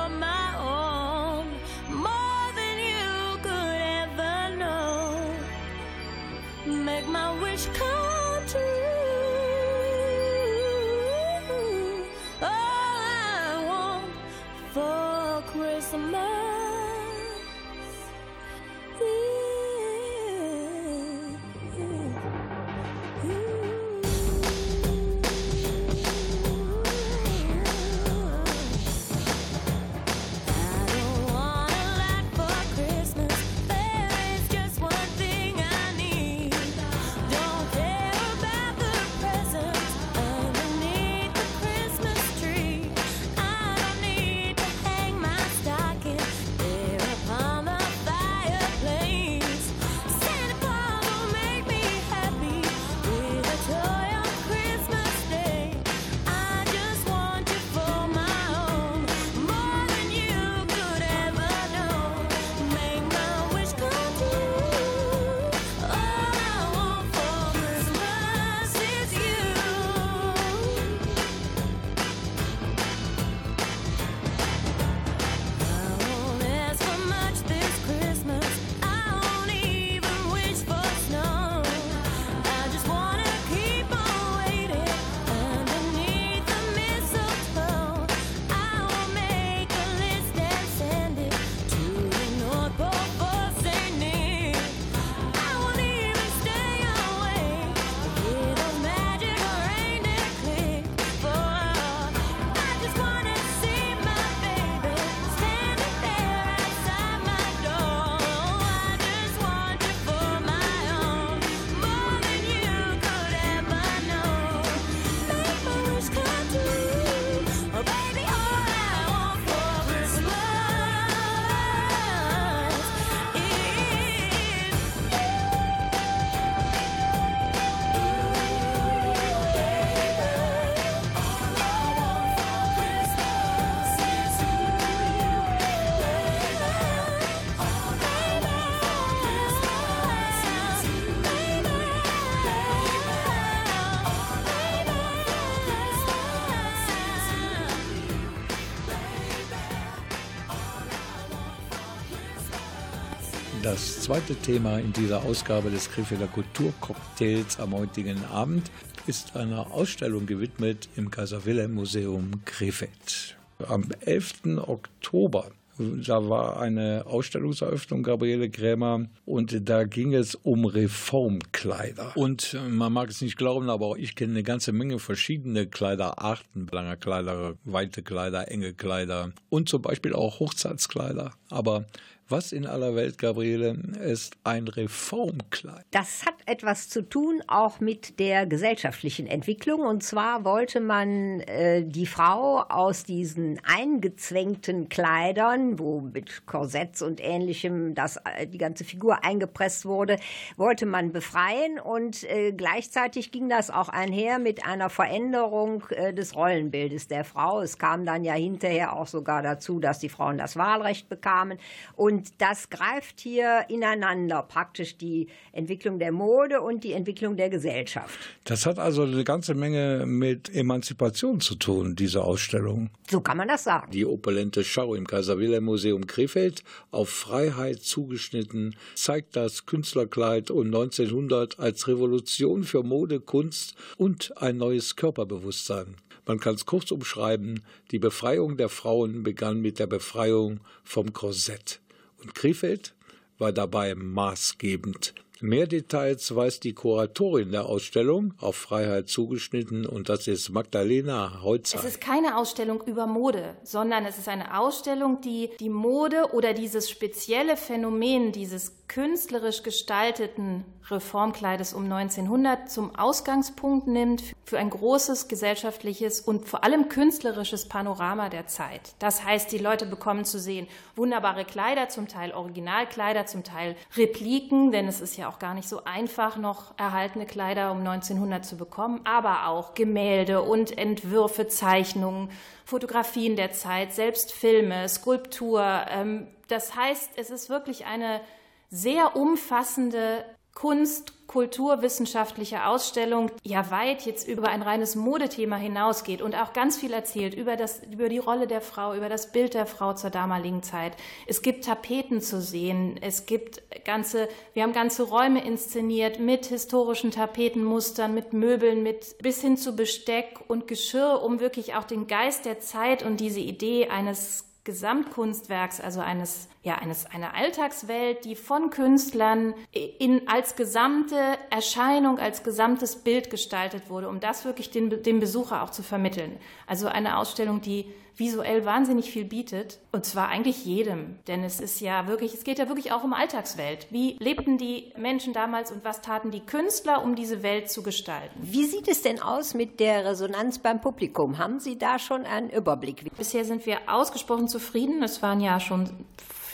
zweite 154.05 154.35
Thema 154.35 154.77
in 154.77 154.93
dieser 154.93 155.23
Ausgabe 155.23 155.71
des 155.71 155.89
Krefelder 155.89 156.27
Kulturcocktails 156.27 157.59
am 157.59 157.73
heutigen 157.73 158.23
Abend 158.25 158.69
ist 159.07 159.35
einer 159.35 159.71
Ausstellung 159.71 160.27
gewidmet 160.27 160.87
im 160.95 161.09
Kaiser 161.09 161.43
Wilhelm 161.43 161.73
Museum 161.73 162.29
Krefeld. 162.45 163.35
Am 163.67 163.89
11. 164.01 164.57
Oktober 164.57 165.49
da 165.77 166.29
war 166.29 166.59
eine 166.59 167.03
Ausstellungseröffnung, 167.05 168.03
Gabriele 168.03 168.49
Krämer, 168.49 169.07
und 169.25 169.67
da 169.67 169.83
ging 169.83 170.13
es 170.13 170.35
um 170.35 170.65
Reformkleider. 170.65 172.15
Und 172.15 172.53
äh, 172.53 172.69
man 172.69 172.93
mag 172.93 173.09
es 173.09 173.21
nicht 173.21 173.37
glauben, 173.37 173.69
aber 173.69 173.97
ich 173.97 174.15
kenne 174.15 174.31
eine 174.33 174.43
ganze 174.43 174.71
Menge 174.71 174.99
verschiedene 174.99 175.67
Kleiderarten. 175.67 176.67
Lange 176.71 176.95
Kleider, 176.95 177.55
weite 177.65 178.03
Kleider, 178.03 178.49
enge 178.49 178.73
Kleider 178.73 179.33
und 179.49 179.67
zum 179.67 179.81
Beispiel 179.81 180.13
auch 180.13 180.39
Hochzeitskleider. 180.39 181.33
Aber 181.49 181.85
was 182.27 182.51
in 182.51 182.65
aller 182.65 182.95
Welt, 182.95 183.19
Gabriele, 183.19 183.77
ist 184.03 184.35
ein 184.43 184.67
Reformkleid? 184.67 185.85
Das 185.91 186.25
hat 186.25 186.33
etwas 186.47 186.89
zu 186.89 187.07
tun 187.07 187.43
auch 187.47 187.79
mit 187.79 188.19
der 188.19 188.47
gesellschaftlichen 188.47 189.27
Entwicklung. 189.27 189.81
Und 189.81 190.03
zwar 190.03 190.43
wollte 190.43 190.79
man 190.79 191.41
äh, 191.41 191.83
die 191.85 192.07
Frau 192.07 192.61
aus 192.61 193.03
diesen 193.03 193.59
eingezwängten 193.63 194.89
Kleidern, 194.89 195.77
wo 195.77 196.01
mit 196.01 196.47
Korsetts 196.47 197.03
und 197.03 197.23
ähnlichem 197.23 197.93
das, 197.93 198.17
äh, 198.17 198.47
die 198.47 198.57
ganze 198.57 198.85
Figur 198.85 199.23
eingepresst 199.23 199.85
wurde, 199.85 200.17
wollte 200.57 200.87
man 200.87 201.11
befreien. 201.11 201.79
Und 201.79 202.23
äh, 202.23 202.53
gleichzeitig 202.53 203.31
ging 203.31 203.49
das 203.49 203.69
auch 203.69 203.89
einher 203.89 204.39
mit 204.39 204.65
einer 204.65 204.89
Veränderung 204.89 205.83
äh, 205.89 206.11
des 206.11 206.35
Rollenbildes 206.35 207.07
der 207.07 207.23
Frau. 207.23 207.61
Es 207.61 207.77
kam 207.77 208.03
dann 208.03 208.23
ja 208.23 208.33
hinterher 208.33 208.93
auch 208.93 209.07
sogar 209.07 209.43
dazu, 209.43 209.79
dass 209.79 209.99
die 209.99 210.09
Frauen 210.09 210.39
das 210.39 210.55
Wahlrecht 210.55 211.07
bekamen. 211.07 211.59
Und 211.95 212.14
das 212.37 212.69
greift 212.69 213.19
hier 213.19 213.65
ineinander, 213.69 214.43
praktisch 214.43 214.97
die 214.97 215.27
Entwicklung 215.51 215.99
der 215.99 216.11
Mode 216.11 216.61
und 216.61 216.83
die 216.83 216.93
Entwicklung 216.93 217.37
der 217.37 217.49
Gesellschaft. 217.49 218.19
Das 218.43 218.65
hat 218.65 218.79
also 218.79 219.03
eine 219.03 219.23
ganze 219.23 219.53
Menge 219.53 220.05
mit 220.05 220.53
Emanzipation 220.53 221.39
zu 221.39 221.55
tun, 221.55 221.95
diese 221.95 222.23
Ausstellung. 222.23 222.89
So 223.09 223.21
kann 223.21 223.37
man 223.37 223.47
das 223.47 223.63
sagen. 223.63 223.91
Die 223.91 224.05
opulente 224.05 224.63
Schau 224.63 224.95
im 224.95 225.07
Kaiser 225.07 225.37
Wilhelm 225.37 225.65
Museum 225.65 226.07
Krefeld, 226.07 226.63
auf 226.91 227.09
Freiheit 227.09 227.81
zugeschnitten, 227.81 228.75
zeigt 228.95 229.35
das 229.35 229.65
Künstlerkleid 229.65 230.51
um 230.51 230.65
1900 230.65 231.59
als 231.59 231.87
Revolution 231.87 232.63
für 232.63 232.83
Mode, 232.83 233.19
Kunst 233.19 233.75
und 233.97 234.33
ein 234.37 234.57
neues 234.57 234.95
Körperbewusstsein. 234.95 235.95
Man 236.25 236.39
kann 236.39 236.55
es 236.55 236.65
kurz 236.65 236.91
umschreiben, 236.91 237.63
die 237.91 237.99
Befreiung 237.99 238.57
der 238.57 238.69
Frauen 238.69 239.21
begann 239.21 239.61
mit 239.61 239.77
der 239.77 239.87
Befreiung 239.87 240.59
vom 240.83 241.13
Korsett. 241.13 241.81
Und 242.21 242.35
Krefeld 242.35 242.93
war 243.37 243.51
dabei 243.51 243.95
maßgebend. 243.95 245.13
Mehr 245.41 245.67
Details 245.67 246.33
weiß 246.33 246.61
die 246.61 246.73
Kuratorin 246.73 247.51
der 247.51 247.65
Ausstellung 247.65 248.33
auf 248.39 248.55
Freiheit 248.55 249.09
zugeschnitten 249.09 249.85
und 249.85 250.07
das 250.07 250.27
ist 250.27 250.49
Magdalena 250.49 251.41
Heutzer. 251.43 251.77
Es 251.77 251.83
ist 251.83 252.01
keine 252.01 252.37
Ausstellung 252.37 252.81
über 252.85 253.05
Mode, 253.05 253.55
sondern 253.63 254.05
es 254.05 254.17
ist 254.17 254.29
eine 254.29 254.57
Ausstellung, 254.57 255.19
die 255.21 255.49
die 255.59 255.69
Mode 255.69 256.29
oder 256.33 256.53
dieses 256.53 256.89
spezielle 256.89 257.57
Phänomen 257.57 258.31
dieses 258.31 258.77
künstlerisch 258.87 259.63
gestalteten 259.63 260.63
Reformkleides 260.89 261.73
um 261.73 261.83
1900 261.91 262.69
zum 262.69 262.95
Ausgangspunkt 262.95 263.87
nimmt 263.87 264.23
für 264.45 264.59
ein 264.59 264.69
großes 264.69 265.27
gesellschaftliches 265.27 266.21
und 266.21 266.47
vor 266.47 266.63
allem 266.63 266.87
künstlerisches 266.87 267.67
Panorama 267.67 268.29
der 268.29 268.47
Zeit. 268.47 268.93
Das 268.99 269.23
heißt, 269.23 269.51
die 269.51 269.57
Leute 269.57 269.85
bekommen 269.85 270.23
zu 270.23 270.39
sehen 270.39 270.67
wunderbare 270.95 271.45
Kleider, 271.45 271.89
zum 271.89 272.07
Teil 272.07 272.31
Originalkleider, 272.31 273.25
zum 273.25 273.43
Teil 273.43 273.75
Repliken, 273.97 274.71
denn 274.71 274.87
es 274.87 275.01
ist 275.01 275.17
ja 275.17 275.27
auch 275.29 275.39
gar 275.39 275.55
nicht 275.55 275.67
so 275.67 275.83
einfach, 275.83 276.37
noch 276.37 276.77
erhaltene 276.77 277.25
Kleider 277.25 277.71
um 277.71 277.79
1900 277.79 278.45
zu 278.45 278.55
bekommen, 278.55 279.01
aber 279.03 279.47
auch 279.47 279.73
Gemälde 279.73 280.43
und 280.43 280.77
Entwürfe, 280.77 281.47
Zeichnungen, 281.47 282.29
Fotografien 282.65 283.35
der 283.35 283.51
Zeit, 283.51 283.93
selbst 283.93 284.31
Filme, 284.31 284.87
Skulptur. 284.87 285.63
Ähm, 285.89 286.27
Das 286.47 286.75
heißt, 286.75 287.11
es 287.15 287.31
ist 287.31 287.49
wirklich 287.49 287.87
eine 287.87 288.21
sehr 288.69 289.15
umfassende 289.15 290.23
Kunst, 290.53 291.13
kulturwissenschaftliche 291.27 292.65
Ausstellung, 292.65 293.31
ja 293.43 293.71
weit 293.71 294.05
jetzt 294.05 294.27
über 294.27 294.49
ein 294.49 294.61
reines 294.61 294.95
Modethema 294.95 295.57
hinausgeht 295.57 296.21
und 296.21 296.35
auch 296.35 296.53
ganz 296.53 296.77
viel 296.77 296.93
erzählt 296.93 297.33
über, 297.33 297.55
das, 297.55 297.81
über 297.91 298.09
die 298.09 298.19
Rolle 298.19 298.47
der 298.47 298.61
Frau, 298.61 298.93
über 298.95 299.09
das 299.09 299.31
Bild 299.31 299.53
der 299.53 299.65
Frau 299.65 299.93
zur 299.93 300.09
damaligen 300.09 300.63
Zeit. 300.63 300.93
Es 301.27 301.41
gibt 301.41 301.65
Tapeten 301.65 302.21
zu 302.21 302.41
sehen, 302.41 302.97
es 303.01 303.25
gibt 303.25 303.61
ganze, 303.85 304.27
wir 304.53 304.63
haben 304.63 304.73
ganze 304.73 305.03
Räume 305.03 305.43
inszeniert 305.43 306.19
mit 306.19 306.45
historischen 306.45 307.11
Tapetenmustern, 307.11 308.13
mit 308.13 308.33
Möbeln, 308.33 308.83
mit 308.83 309.17
bis 309.19 309.41
hin 309.41 309.57
zu 309.57 309.75
Besteck 309.75 310.39
und 310.47 310.67
Geschirr, 310.67 311.21
um 311.23 311.39
wirklich 311.39 311.75
auch 311.75 311.85
den 311.85 312.07
Geist 312.07 312.45
der 312.45 312.59
Zeit 312.59 313.03
und 313.03 313.19
diese 313.19 313.39
Idee 313.39 313.87
eines 313.89 314.45
Gesamtkunstwerks, 314.65 315.79
also 315.79 316.01
eines, 316.01 316.49
ja, 316.65 316.79
eines, 316.79 317.05
einer 317.05 317.35
Alltagswelt, 317.35 318.25
die 318.25 318.35
von 318.35 318.71
Künstlern 318.71 319.53
in, 319.71 320.27
als 320.27 320.55
gesamte 320.55 321.15
Erscheinung, 321.51 322.17
als 322.17 322.41
gesamtes 322.41 322.95
Bild 322.95 323.29
gestaltet 323.29 323.91
wurde, 323.91 324.09
um 324.09 324.19
das 324.19 324.45
wirklich 324.45 324.71
den, 324.71 325.03
dem 325.03 325.19
Besucher 325.19 325.61
auch 325.61 325.69
zu 325.69 325.83
vermitteln. 325.83 326.37
Also 326.65 326.87
eine 326.87 327.17
Ausstellung, 327.17 327.61
die 327.61 327.85
visuell 328.17 328.65
wahnsinnig 328.65 329.11
viel 329.11 329.25
bietet, 329.25 329.77
und 329.91 330.05
zwar 330.05 330.29
eigentlich 330.29 330.65
jedem, 330.65 331.17
denn 331.27 331.43
es 331.43 331.59
ist 331.59 331.81
ja 331.81 332.07
wirklich, 332.07 332.33
es 332.33 332.43
geht 332.43 332.57
ja 332.57 332.67
wirklich 332.67 332.91
auch 332.93 333.03
um 333.03 333.13
Alltagswelt. 333.13 333.87
Wie 333.91 334.15
lebten 334.19 334.57
die 334.57 334.91
Menschen 334.97 335.33
damals 335.33 335.71
und 335.71 335.83
was 335.83 336.01
taten 336.01 336.31
die 336.31 336.39
Künstler, 336.39 337.03
um 337.03 337.15
diese 337.15 337.43
Welt 337.43 337.69
zu 337.69 337.83
gestalten? 337.83 338.39
Wie 338.41 338.63
sieht 338.63 338.87
es 338.87 339.03
denn 339.03 339.21
aus 339.21 339.53
mit 339.53 339.79
der 339.79 340.05
Resonanz 340.05 340.59
beim 340.59 340.81
Publikum? 340.81 341.37
Haben 341.37 341.59
Sie 341.59 341.77
da 341.77 341.99
schon 341.99 342.25
einen 342.25 342.49
Überblick? 342.49 343.03
Bisher 343.17 343.45
sind 343.45 343.65
wir 343.67 343.79
ausgesprochen 343.87 344.47
zufrieden. 344.47 345.03
Es 345.03 345.21
waren 345.21 345.41
ja 345.41 345.59
schon 345.59 345.89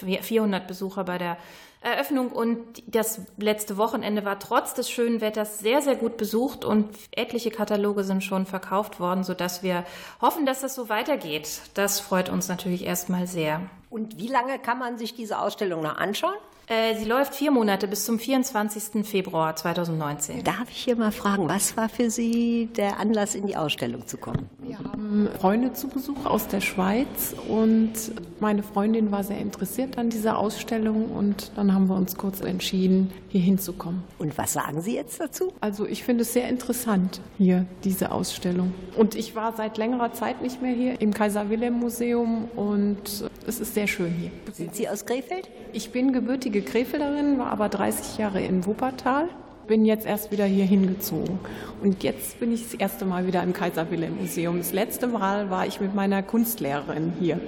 400 0.02 0.68
Besucher 0.68 1.04
bei 1.04 1.18
der 1.18 1.38
Eröffnung 1.82 2.32
und 2.32 2.60
das 2.86 3.22
letzte 3.38 3.76
Wochenende 3.76 4.24
war 4.24 4.38
trotz 4.38 4.76
des 4.76 4.88
schönen 4.90 5.20
Wetters 5.20 5.60
sehr, 5.60 5.82
sehr 5.82 5.96
gut 5.96 6.16
besucht 6.16 6.64
und 6.64 6.90
etliche 7.10 7.50
Kataloge 7.50 8.04
sind 8.04 8.24
schon 8.24 8.46
verkauft 8.46 9.00
worden, 9.00 9.24
sodass 9.24 9.64
wir 9.64 9.84
hoffen, 10.22 10.46
dass 10.46 10.62
das 10.62 10.76
so 10.76 10.90
weitergeht. 10.90 11.62
Das 11.74 12.00
freut 12.00 12.30
uns 12.30 12.48
natürlich 12.50 12.86
erstmal 12.86 13.26
sehr. 13.26 13.62
Und 13.90 14.20
wie 14.20 14.28
lange 14.28 14.60
kann 14.60 14.78
man 14.78 15.00
sich 15.00 15.16
diese 15.16 15.40
Ausstellung 15.40 15.82
noch 15.82 15.98
anschauen? 15.98 16.36
Äh, 16.68 16.96
Sie 16.96 17.06
läuft 17.06 17.36
vier 17.36 17.52
Monate 17.52 17.88
bis 17.88 18.06
zum 18.06 18.20
24. 18.20 19.06
Februar 19.06 19.56
2019. 19.56 20.44
Darf 20.44 20.70
ich 20.70 20.78
hier 20.78 20.96
mal 20.96 21.12
fragen, 21.12 21.50
was 21.50 21.76
war 21.76 21.90
für 21.90 22.10
Sie 22.10 22.68
der 22.78 23.00
Anlass, 23.00 23.34
in 23.34 23.48
die 23.48 23.58
Ausstellung 23.58 24.08
zu 24.08 24.18
kommen? 24.18 24.50
Wir 24.60 24.78
haben 25.02 25.30
Freunde 25.40 25.74
zu 25.74 25.88
Besuch 25.88 26.26
aus 26.26 26.48
der 26.48 26.62
Schweiz 26.62 27.36
und 27.48 27.94
meine 28.40 28.62
Freundin 28.62 29.12
war 29.12 29.24
sehr 29.24 29.40
interessiert 29.40 29.98
an 29.98 30.10
dieser 30.10 30.38
Ausstellung 30.38 31.12
und 31.12 31.52
dann 31.56 31.74
haben 31.74 31.88
wir 31.88 31.96
uns 31.96 32.16
kurz 32.18 32.42
entschieden, 32.42 33.12
hier 33.30 33.42
hinzukommen. 33.42 34.04
Und 34.20 34.38
was 34.38 34.54
sagen 34.54 34.82
Sie 34.82 34.96
jetzt 34.96 35.20
dazu? 35.20 35.54
Also 35.60 35.88
ich 35.88 36.04
finde 36.04 36.22
es 36.22 36.34
sehr 36.34 36.48
interessant 36.48 37.20
hier, 37.38 37.66
diese 37.84 38.12
Ausstellung. 38.12 38.74
Und 38.96 39.16
ich 39.16 39.36
war 39.36 39.54
seit 39.56 39.78
längerer 39.78 40.14
Zeit 40.14 40.42
nicht 40.42 40.62
mehr 40.62 40.74
hier 40.74 41.02
im 41.02 41.14
Kaiser 41.14 41.50
Wilhelm 41.50 41.80
Museum 41.80 42.46
und 42.56 43.30
es 43.48 43.60
ist 43.60 43.74
sehr 43.74 43.88
schön 43.88 44.14
hier. 44.14 44.32
Sind 44.54 44.76
Sie 44.76 44.88
aus 44.88 45.06
Krefeld? 45.06 45.50
Ich 45.74 45.92
bin 45.92 46.14
gebürtige 46.14 46.62
Krefelderin, 46.62 47.40
war 47.40 47.48
aber 47.48 47.70
30 47.70 48.18
Jahre 48.18 48.42
in 48.42 48.66
Wuppertal. 48.66 49.30
Bin 49.72 49.86
jetzt 49.86 50.06
erst 50.06 50.34
wieder 50.34 50.44
hier 50.44 50.66
hingezogen. 50.66 51.40
Und 51.82 52.04
jetzt 52.04 52.42
bin 52.42 52.52
ich 52.52 52.64
das 52.64 52.74
erste 52.74 53.06
Mal 53.06 53.26
wieder 53.26 53.42
im 53.42 53.54
Kaiser 53.54 53.90
Wilhelm 53.90 54.18
Museum. 54.18 54.58
Das 54.58 54.74
letzte 54.74 55.08
Mal 55.08 55.50
war 55.50 55.66
ich 55.66 55.80
mit 55.80 55.96
meiner 55.96 56.24
Kunstlehrerin 56.24 57.14
hier. 57.22 57.40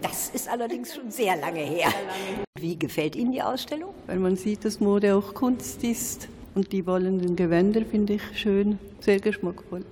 Das 0.00 0.30
ist 0.30 0.48
allerdings 0.48 0.94
schon 0.94 1.10
sehr 1.10 1.36
lange 1.36 1.60
her. 1.60 1.88
Wie 2.58 2.78
gefällt 2.78 3.16
Ihnen 3.16 3.32
die 3.32 3.42
Ausstellung? 3.42 3.92
Weil 4.06 4.18
man 4.18 4.36
sieht, 4.36 4.64
dass 4.64 4.80
Mode 4.80 5.14
auch 5.14 5.34
Kunst 5.34 5.84
ist. 5.84 6.28
Und 6.54 6.72
die 6.72 6.86
wollenden 6.86 7.36
Gewänder 7.36 7.82
finde 7.84 8.14
ich 8.14 8.22
schön, 8.32 8.78
sehr 9.00 9.20
geschmackvoll. 9.20 9.84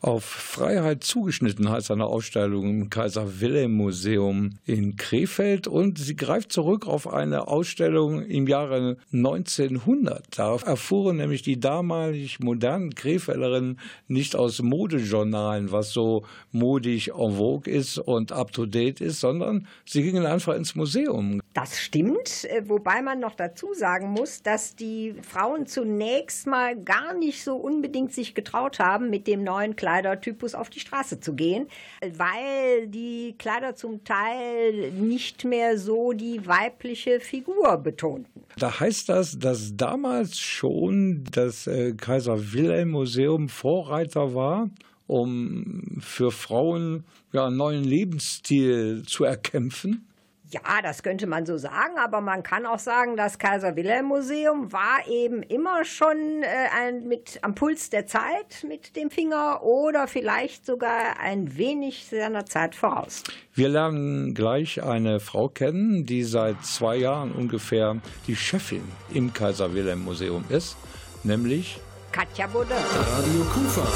Auf 0.00 0.24
Freiheit 0.24 1.04
zugeschnitten 1.04 1.70
heißt 1.70 1.90
eine 1.90 2.06
Ausstellung 2.06 2.68
im 2.68 2.90
Kaiser 2.90 3.40
Wilhelm 3.40 3.72
Museum 3.72 4.58
in 4.64 4.96
Krefeld 4.96 5.66
und 5.66 5.98
sie 5.98 6.16
greift 6.16 6.52
zurück 6.52 6.86
auf 6.86 7.12
eine 7.12 7.48
Ausstellung 7.48 8.22
im 8.22 8.46
Jahre 8.46 8.96
1900. 9.12 10.24
Da 10.38 10.56
erfuhren 10.56 11.18
nämlich 11.18 11.42
die 11.42 11.60
damalig 11.60 12.40
modernen 12.40 12.94
Krefelderinnen 12.94 13.78
nicht 14.08 14.36
aus 14.36 14.62
Modejournalen, 14.62 15.70
was 15.72 15.92
so 15.92 16.24
modisch 16.52 17.08
en 17.08 17.36
vogue 17.36 17.70
ist 17.70 17.98
und 17.98 18.32
up 18.32 18.52
to 18.52 18.66
date 18.66 19.00
ist, 19.00 19.20
sondern 19.20 19.66
sie 19.84 20.02
gingen 20.02 20.26
einfach 20.26 20.54
ins 20.54 20.74
Museum. 20.74 21.40
Das 21.52 21.80
stimmt, 21.80 22.44
äh, 22.44 22.62
wobei 22.68 23.02
man 23.02 23.20
noch 23.20 23.34
dazu 23.34 23.74
sagen 23.74 24.10
muss, 24.10 24.42
dass 24.42 24.76
die 24.76 25.14
Frauen 25.22 25.66
zunächst 25.66 26.46
mal 26.46 26.76
gar 26.76 27.14
nicht 27.14 27.42
so 27.42 27.56
unbedingt 27.56 28.12
sich 28.12 28.34
getraut 28.34 28.78
haben, 28.78 29.10
mit 29.10 29.26
dem 29.26 29.42
neuen 29.42 29.76
Kleidertypus 29.80 30.54
auf 30.54 30.68
die 30.68 30.78
Straße 30.78 31.20
zu 31.20 31.32
gehen, 31.32 31.66
weil 32.02 32.86
die 32.86 33.34
Kleider 33.38 33.74
zum 33.74 34.04
Teil 34.04 34.92
nicht 34.92 35.44
mehr 35.46 35.78
so 35.78 36.12
die 36.12 36.46
weibliche 36.46 37.18
Figur 37.18 37.78
betonten. 37.78 38.42
Da 38.58 38.78
heißt 38.78 39.08
das, 39.08 39.38
dass 39.38 39.74
damals 39.76 40.38
schon 40.38 41.24
das 41.32 41.66
äh, 41.66 41.94
Kaiser 41.94 42.52
Wilhelm 42.52 42.90
Museum 42.90 43.48
Vorreiter 43.48 44.34
war, 44.34 44.68
um 45.06 45.96
für 46.00 46.30
Frauen 46.30 47.04
ja, 47.32 47.46
einen 47.46 47.56
neuen 47.56 47.84
Lebensstil 47.84 49.02
zu 49.06 49.24
erkämpfen. 49.24 50.09
Ja, 50.52 50.82
das 50.82 51.04
könnte 51.04 51.28
man 51.28 51.46
so 51.46 51.58
sagen, 51.58 51.96
aber 51.96 52.20
man 52.20 52.42
kann 52.42 52.66
auch 52.66 52.80
sagen, 52.80 53.16
das 53.16 53.38
Kaiser 53.38 53.76
Wilhelm 53.76 54.06
Museum 54.06 54.72
war 54.72 55.06
eben 55.08 55.44
immer 55.44 55.84
schon 55.84 56.42
äh, 56.42 56.46
ein, 56.76 57.06
mit 57.06 57.38
am 57.42 57.54
Puls 57.54 57.88
der 57.90 58.06
Zeit 58.06 58.64
mit 58.66 58.96
dem 58.96 59.10
Finger 59.10 59.62
oder 59.62 60.08
vielleicht 60.08 60.66
sogar 60.66 61.20
ein 61.20 61.56
wenig 61.56 62.06
seiner 62.06 62.46
Zeit 62.46 62.74
voraus. 62.74 63.22
Wir 63.54 63.68
lernen 63.68 64.34
gleich 64.34 64.82
eine 64.82 65.20
Frau 65.20 65.48
kennen, 65.48 66.04
die 66.04 66.24
seit 66.24 66.64
zwei 66.64 66.96
Jahren 66.96 67.30
ungefähr 67.30 67.98
die 68.26 68.34
Chefin 68.34 68.82
im 69.14 69.32
Kaiser 69.32 69.72
Wilhelm 69.72 70.02
Museum 70.02 70.44
ist, 70.48 70.76
nämlich 71.22 71.78
Katja 72.10 72.48
Baudin. 72.48 72.72
Radio 72.72 73.44
Kufa. 73.54 73.86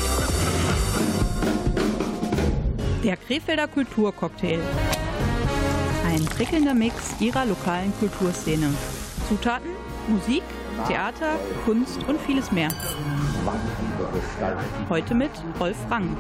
Der 3.03 3.17
Krefelder 3.17 3.67
Kulturcocktail. 3.67 4.61
Ein 6.15 6.27
prickelnder 6.27 6.75
Mix 6.75 6.95
ihrer 7.19 7.45
lokalen 7.45 7.93
Kulturszene. 7.99 8.73
Zutaten, 9.29 9.71
Musik, 10.07 10.45
Theater, 10.87 11.41
Kunst 11.65 12.05
und 12.05 12.21
vieles 12.21 12.53
mehr. 12.53 12.69
Heute 14.89 15.13
mit 15.17 15.33
Rolf 15.59 15.77
Rang. 15.91 16.17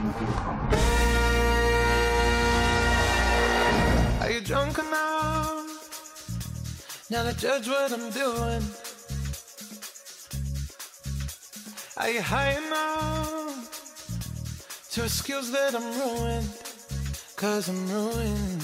Are 4.20 4.32
you 4.32 4.40
drunk 4.40 4.78
enough 4.78 5.62
now 7.08 7.22
to 7.22 7.32
judge 7.32 7.68
what 7.68 7.92
I'm 7.92 8.10
doing? 8.10 8.64
Are 11.94 12.10
you 12.10 12.20
high 12.20 12.56
enough 12.66 13.70
to 14.90 15.04
excuse 15.04 15.52
that 15.52 15.76
I'm 15.76 15.84
ruined? 16.00 16.50
Cause 17.36 17.68
I'm 17.68 17.88
ruined. 17.92 18.63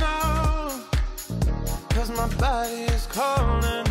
my 2.15 2.27
body 2.35 2.83
is 2.93 3.05
calling 3.07 3.90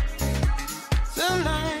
Cause 1.21 1.80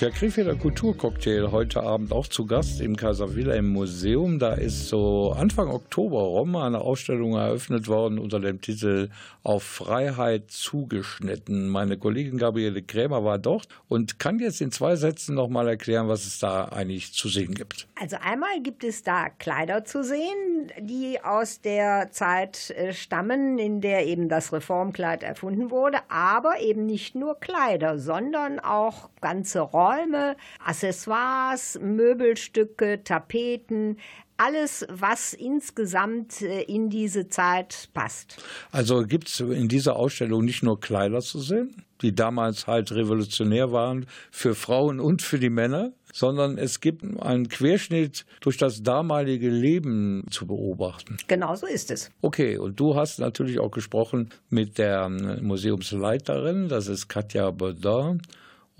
Der 0.00 0.10
Krefelder 0.10 0.54
Kulturcocktail 0.54 1.52
heute 1.52 1.82
Abend 1.82 2.10
auch 2.10 2.26
zu 2.26 2.46
Gast 2.46 2.80
im 2.80 2.96
Kaiser 2.96 3.34
Wilhelm 3.34 3.70
Museum. 3.70 4.38
Da 4.38 4.54
ist 4.54 4.88
so 4.88 5.34
Anfang 5.36 5.68
Oktober 5.68 6.20
rum 6.20 6.56
eine 6.56 6.80
Ausstellung 6.80 7.34
eröffnet 7.34 7.86
worden 7.86 8.18
unter 8.18 8.40
dem 8.40 8.62
Titel 8.62 9.10
Auf 9.42 9.62
Freiheit 9.62 10.50
zugeschnitten. 10.50 11.68
Meine 11.68 11.98
Kollegin 11.98 12.38
Gabriele 12.38 12.80
Krämer 12.80 13.24
war 13.24 13.38
dort 13.38 13.68
und 13.88 14.18
kann 14.18 14.38
jetzt 14.38 14.62
in 14.62 14.72
zwei 14.72 14.96
Sätzen 14.96 15.34
nochmal 15.34 15.68
erklären, 15.68 16.08
was 16.08 16.24
es 16.24 16.38
da 16.38 16.64
eigentlich 16.64 17.12
zu 17.12 17.28
sehen 17.28 17.52
gibt. 17.52 17.86
Also 18.00 18.16
einmal 18.22 18.62
gibt 18.62 18.84
es 18.84 19.02
da 19.02 19.28
Kleider 19.28 19.84
zu 19.84 20.02
sehen, 20.02 20.72
die 20.80 21.22
aus 21.22 21.60
der 21.60 22.10
Zeit 22.10 22.70
äh, 22.70 22.94
stammen, 22.94 23.58
in 23.58 23.82
der 23.82 24.06
eben 24.06 24.30
das 24.30 24.50
Reformkleid 24.50 25.22
erfunden 25.22 25.70
wurde, 25.70 25.98
aber 26.08 26.58
eben 26.60 26.86
nicht 26.86 27.14
nur 27.14 27.38
Kleider, 27.38 27.98
sondern 27.98 28.60
auch 28.60 29.09
ganze 29.20 29.60
Räume, 29.60 30.36
Accessoires, 30.64 31.78
Möbelstücke, 31.80 33.02
Tapeten, 33.04 33.96
alles, 34.40 34.86
was 34.88 35.34
insgesamt 35.34 36.40
äh, 36.40 36.62
in 36.62 36.88
diese 36.88 37.28
Zeit 37.28 37.90
passt. 37.92 38.42
Also 38.72 39.02
gibt 39.02 39.28
es 39.28 39.40
in 39.40 39.68
dieser 39.68 39.96
Ausstellung 39.96 40.44
nicht 40.44 40.62
nur 40.62 40.80
Kleider 40.80 41.20
zu 41.20 41.40
sehen, 41.40 41.84
die 42.00 42.14
damals 42.14 42.66
halt 42.66 42.90
revolutionär 42.90 43.70
waren 43.70 44.06
für 44.30 44.54
Frauen 44.54 44.98
und 44.98 45.20
für 45.20 45.38
die 45.38 45.50
Männer, 45.50 45.92
sondern 46.12 46.56
es 46.56 46.80
gibt 46.80 47.04
einen 47.20 47.48
Querschnitt 47.48 48.24
durch 48.40 48.56
das 48.56 48.82
damalige 48.82 49.50
Leben 49.50 50.24
zu 50.30 50.46
beobachten. 50.46 51.18
Genau 51.26 51.54
so 51.54 51.66
ist 51.66 51.90
es. 51.90 52.10
Okay, 52.22 52.56
und 52.56 52.80
du 52.80 52.96
hast 52.96 53.18
natürlich 53.18 53.60
auch 53.60 53.70
gesprochen 53.70 54.30
mit 54.48 54.78
der 54.78 55.02
ähm, 55.02 55.46
Museumsleiterin, 55.46 56.68
das 56.68 56.86
ist 56.86 57.08
Katja 57.08 57.50
Baudin. 57.50 58.22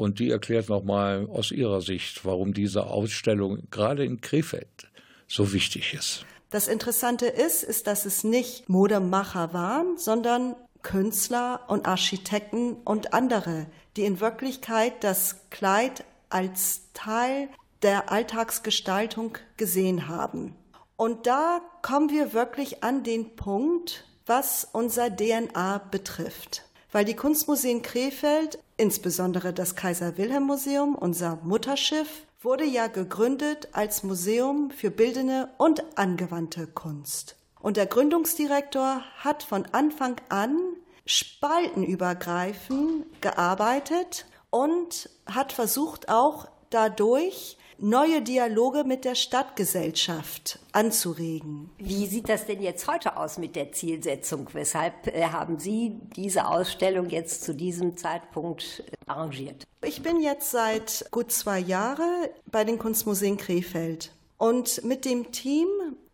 Und 0.00 0.18
die 0.18 0.30
erklärt 0.30 0.70
nochmal 0.70 1.28
aus 1.30 1.50
ihrer 1.50 1.82
Sicht, 1.82 2.24
warum 2.24 2.54
diese 2.54 2.86
Ausstellung 2.86 3.64
gerade 3.70 4.02
in 4.02 4.22
Krefeld 4.22 4.88
so 5.28 5.52
wichtig 5.52 5.92
ist. 5.92 6.24
Das 6.48 6.68
Interessante 6.68 7.26
ist, 7.26 7.62
ist, 7.62 7.86
dass 7.86 8.06
es 8.06 8.24
nicht 8.24 8.66
Modemacher 8.66 9.52
waren, 9.52 9.98
sondern 9.98 10.56
Künstler 10.80 11.60
und 11.68 11.86
Architekten 11.86 12.76
und 12.82 13.12
andere, 13.12 13.66
die 13.98 14.04
in 14.04 14.20
Wirklichkeit 14.20 15.04
das 15.04 15.36
Kleid 15.50 16.04
als 16.30 16.80
Teil 16.94 17.50
der 17.82 18.10
Alltagsgestaltung 18.10 19.36
gesehen 19.58 20.08
haben. 20.08 20.56
Und 20.96 21.26
da 21.26 21.60
kommen 21.82 22.08
wir 22.08 22.32
wirklich 22.32 22.82
an 22.82 23.04
den 23.04 23.36
Punkt, 23.36 24.06
was 24.24 24.66
unser 24.72 25.14
DNA 25.14 25.76
betrifft. 25.90 26.64
Weil 26.90 27.04
die 27.04 27.14
Kunstmuseen 27.14 27.82
Krefeld, 27.82 28.58
insbesondere 28.80 29.52
das 29.52 29.76
Kaiser 29.76 30.16
Wilhelm 30.16 30.44
Museum, 30.44 30.94
unser 30.94 31.38
Mutterschiff, 31.44 32.24
wurde 32.40 32.64
ja 32.64 32.86
gegründet 32.86 33.68
als 33.72 34.02
Museum 34.02 34.70
für 34.70 34.90
bildende 34.90 35.50
und 35.58 35.98
angewandte 35.98 36.66
Kunst. 36.66 37.36
Und 37.60 37.76
der 37.76 37.84
Gründungsdirektor 37.84 39.02
hat 39.18 39.42
von 39.42 39.66
Anfang 39.72 40.16
an 40.30 40.56
spaltenübergreifend 41.04 43.20
gearbeitet 43.20 44.24
und 44.48 45.10
hat 45.26 45.52
versucht 45.52 46.08
auch 46.08 46.48
dadurch 46.70 47.58
neue 47.80 48.22
Dialoge 48.22 48.84
mit 48.84 49.04
der 49.04 49.14
Stadtgesellschaft 49.14 50.58
anzuregen. 50.72 51.70
Wie 51.78 52.06
sieht 52.06 52.28
das 52.28 52.46
denn 52.46 52.62
jetzt 52.62 52.86
heute 52.86 53.16
aus 53.16 53.38
mit 53.38 53.56
der 53.56 53.72
Zielsetzung? 53.72 54.48
Weshalb 54.52 55.06
äh, 55.08 55.24
haben 55.24 55.58
Sie 55.58 55.98
diese 56.14 56.46
Ausstellung 56.46 57.08
jetzt 57.08 57.42
zu 57.42 57.54
diesem 57.54 57.96
Zeitpunkt 57.96 58.84
äh, 58.86 58.92
arrangiert? 59.06 59.66
Ich 59.82 60.02
bin 60.02 60.20
jetzt 60.20 60.50
seit 60.50 61.06
gut 61.10 61.32
zwei 61.32 61.58
Jahren 61.58 62.28
bei 62.46 62.64
den 62.64 62.78
Kunstmuseen 62.78 63.36
Krefeld 63.36 64.12
und 64.36 64.84
mit 64.84 65.04
dem 65.04 65.32
Team 65.32 65.68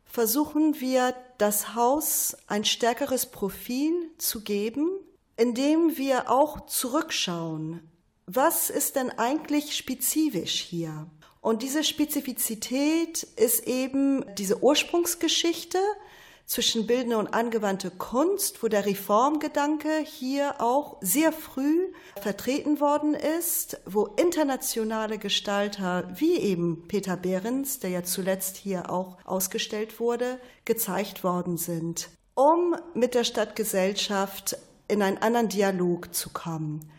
versuchen 0.05 0.81
wir, 0.81 1.15
das 1.39 1.75
Haus 1.75 2.37
ein 2.47 2.65
stärkeres 2.65 3.27
Profil 3.27 3.93
zu 4.17 4.41
geben, 4.41 4.89
indem 5.37 5.99
wir 5.99 6.31
auch 6.31 6.65
zurückschauen. 6.67 7.87
Was 8.27 8.71
ist 8.71 8.97
denn 8.97 9.11
eigentlich 9.11 9.77
spezifisch 9.77 10.61
hier? 10.61 11.07
Und 11.41 11.63
diese 11.63 11.85
Spezifizität 11.85 13.23
ist 13.37 13.67
eben 13.67 14.25
diese 14.37 14.63
Ursprungsgeschichte 14.63 15.79
zwischen 16.47 16.87
bildende 16.87 17.19
und 17.19 17.35
angewandte 17.35 17.91
Kunst, 17.91 18.63
wo 18.63 18.69
der 18.69 18.87
Reformgedanke 18.87 19.99
hier 20.05 20.61
auch 20.61 20.97
sehr 21.01 21.33
früh 21.33 21.93
vertreten 22.21 22.81
worden 22.81 23.15
ist, 23.15 23.81
wo 23.85 24.07
internationale 24.07 25.19
Gestalter 25.19 26.09
wie 26.15 26.37
eben 26.37 26.87
Peter 26.87 27.17
Behrens, 27.17 27.81
der 27.81 27.91
ja 27.91 28.05
zuletzt 28.05 28.57
hier 28.57 28.91
auch 28.91 29.19
ausgestellt 29.25 29.99
wurde, 29.99 30.41
gezeigt 30.65 31.25
worden 31.25 31.57
sind, 31.57 32.09
um 32.35 32.77
mit 32.95 33.15
der 33.15 33.25
Stadtgesellschaft 33.25 34.57
in 34.89 35.03
einen 35.03 35.19
anderen 35.19 35.49
Dialog 35.49 36.15
zu 36.15 36.31
kommen 36.31 36.93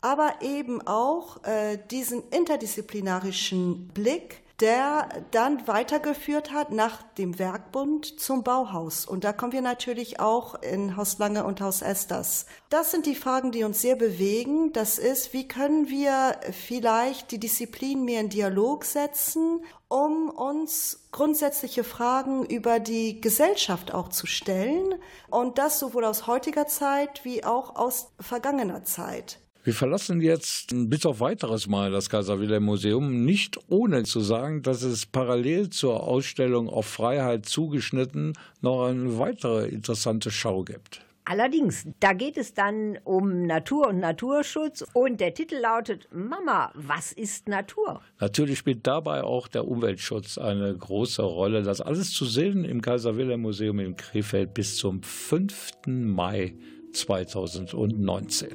aber 0.00 0.42
eben 0.42 0.86
auch 0.86 1.42
äh, 1.44 1.78
diesen 1.90 2.22
interdisziplinarischen 2.30 3.88
Blick, 3.88 4.42
der 4.60 5.08
dann 5.30 5.68
weitergeführt 5.68 6.52
hat 6.52 6.72
nach 6.72 7.02
dem 7.16 7.38
Werkbund 7.38 8.18
zum 8.18 8.42
Bauhaus. 8.42 9.06
Und 9.06 9.22
da 9.22 9.32
kommen 9.32 9.52
wir 9.52 9.62
natürlich 9.62 10.18
auch 10.18 10.56
in 10.62 10.96
Haus 10.96 11.18
Lange 11.18 11.44
und 11.44 11.60
Haus 11.60 11.80
Esters. 11.80 12.46
Das 12.68 12.90
sind 12.90 13.06
die 13.06 13.14
Fragen, 13.14 13.52
die 13.52 13.62
uns 13.62 13.80
sehr 13.80 13.94
bewegen. 13.94 14.72
Das 14.72 14.98
ist, 14.98 15.32
wie 15.32 15.46
können 15.46 15.88
wir 15.88 16.40
vielleicht 16.50 17.30
die 17.30 17.38
Disziplin 17.38 18.04
mehr 18.04 18.20
in 18.20 18.30
Dialog 18.30 18.84
setzen, 18.84 19.60
um 19.86 20.28
uns 20.28 21.06
grundsätzliche 21.12 21.84
Fragen 21.84 22.44
über 22.44 22.80
die 22.80 23.20
Gesellschaft 23.20 23.94
auch 23.94 24.08
zu 24.08 24.26
stellen. 24.26 24.96
Und 25.30 25.58
das 25.58 25.78
sowohl 25.78 26.04
aus 26.04 26.26
heutiger 26.26 26.66
Zeit 26.66 27.24
wie 27.24 27.44
auch 27.44 27.76
aus 27.76 28.10
vergangener 28.18 28.82
Zeit. 28.82 29.38
Wir 29.64 29.74
verlassen 29.74 30.20
jetzt 30.20 30.72
bis 30.88 31.04
auf 31.04 31.20
weiteres 31.20 31.66
Mal 31.66 31.90
das 31.90 32.08
Kaiser 32.08 32.40
Wilhelm 32.40 32.64
Museum, 32.64 33.24
nicht 33.24 33.58
ohne 33.68 34.04
zu 34.04 34.20
sagen, 34.20 34.62
dass 34.62 34.82
es 34.82 35.04
parallel 35.04 35.68
zur 35.70 36.04
Ausstellung 36.04 36.68
auf 36.68 36.86
Freiheit 36.86 37.46
zugeschnitten 37.46 38.34
noch 38.60 38.86
eine 38.86 39.18
weitere 39.18 39.68
interessante 39.68 40.30
Schau 40.30 40.62
gibt. 40.62 41.02
Allerdings, 41.30 41.86
da 42.00 42.14
geht 42.14 42.38
es 42.38 42.54
dann 42.54 42.98
um 43.04 43.42
Natur 43.46 43.88
und 43.88 43.98
Naturschutz 43.98 44.86
und 44.94 45.20
der 45.20 45.34
Titel 45.34 45.56
lautet 45.56 46.08
Mama, 46.10 46.70
was 46.74 47.12
ist 47.12 47.48
Natur? 47.48 48.00
Natürlich 48.18 48.58
spielt 48.58 48.86
dabei 48.86 49.22
auch 49.22 49.46
der 49.46 49.68
Umweltschutz 49.68 50.38
eine 50.38 50.74
große 50.74 51.20
Rolle. 51.20 51.62
Das 51.62 51.82
alles 51.82 52.12
zu 52.12 52.24
sehen 52.24 52.64
im 52.64 52.80
Kaiser 52.80 53.18
Wilhelm 53.18 53.42
Museum 53.42 53.78
in 53.80 53.94
Krefeld 53.94 54.54
bis 54.54 54.78
zum 54.78 55.02
5. 55.02 55.72
Mai 55.86 56.54
2019. 56.94 58.48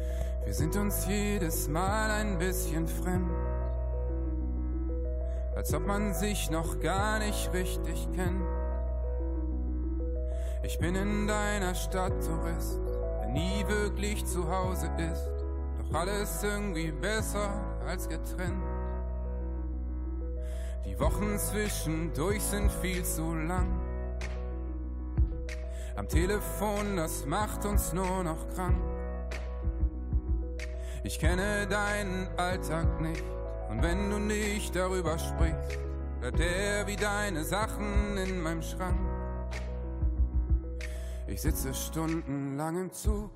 Wir 0.44 0.52
sind 0.52 0.76
uns 0.76 1.06
jedes 1.08 1.68
Mal 1.68 2.10
ein 2.10 2.36
bisschen 2.36 2.86
fremd, 2.86 3.30
als 5.56 5.72
ob 5.72 5.86
man 5.86 6.12
sich 6.12 6.50
noch 6.50 6.80
gar 6.80 7.18
nicht 7.18 7.50
richtig 7.54 8.06
kennt. 8.14 8.44
Ich 10.64 10.78
bin 10.78 10.96
in 10.96 11.26
deiner 11.26 11.74
Stadt 11.74 12.12
Tourist, 12.26 12.82
der 13.22 13.28
nie 13.28 13.64
wirklich 13.66 14.26
zu 14.26 14.46
Hause 14.46 14.90
ist, 14.98 15.30
doch 15.78 15.94
alles 15.98 16.44
irgendwie 16.44 16.92
besser 16.92 17.48
als 17.86 18.06
getrennt. 18.06 18.62
Die 20.84 21.00
Wochen 21.00 21.38
zwischendurch 21.38 22.42
sind 22.42 22.70
viel 22.70 23.02
zu 23.02 23.34
lang. 23.34 23.83
Am 25.96 26.08
Telefon, 26.08 26.96
das 26.96 27.24
macht 27.24 27.64
uns 27.64 27.92
nur 27.92 28.24
noch 28.24 28.48
krank. 28.54 28.76
Ich 31.04 31.20
kenne 31.20 31.68
deinen 31.68 32.26
Alltag 32.36 33.00
nicht 33.00 33.22
und 33.68 33.80
wenn 33.82 34.10
du 34.10 34.18
nicht 34.18 34.74
darüber 34.74 35.18
sprichst, 35.18 35.78
bleibt 36.20 36.40
er 36.40 36.86
wie 36.88 36.96
deine 36.96 37.44
Sachen 37.44 38.16
in 38.16 38.40
meinem 38.40 38.62
Schrank. 38.62 38.98
Ich 41.28 41.42
sitze 41.42 41.72
stundenlang 41.72 42.80
im 42.80 42.92
Zug 42.92 43.30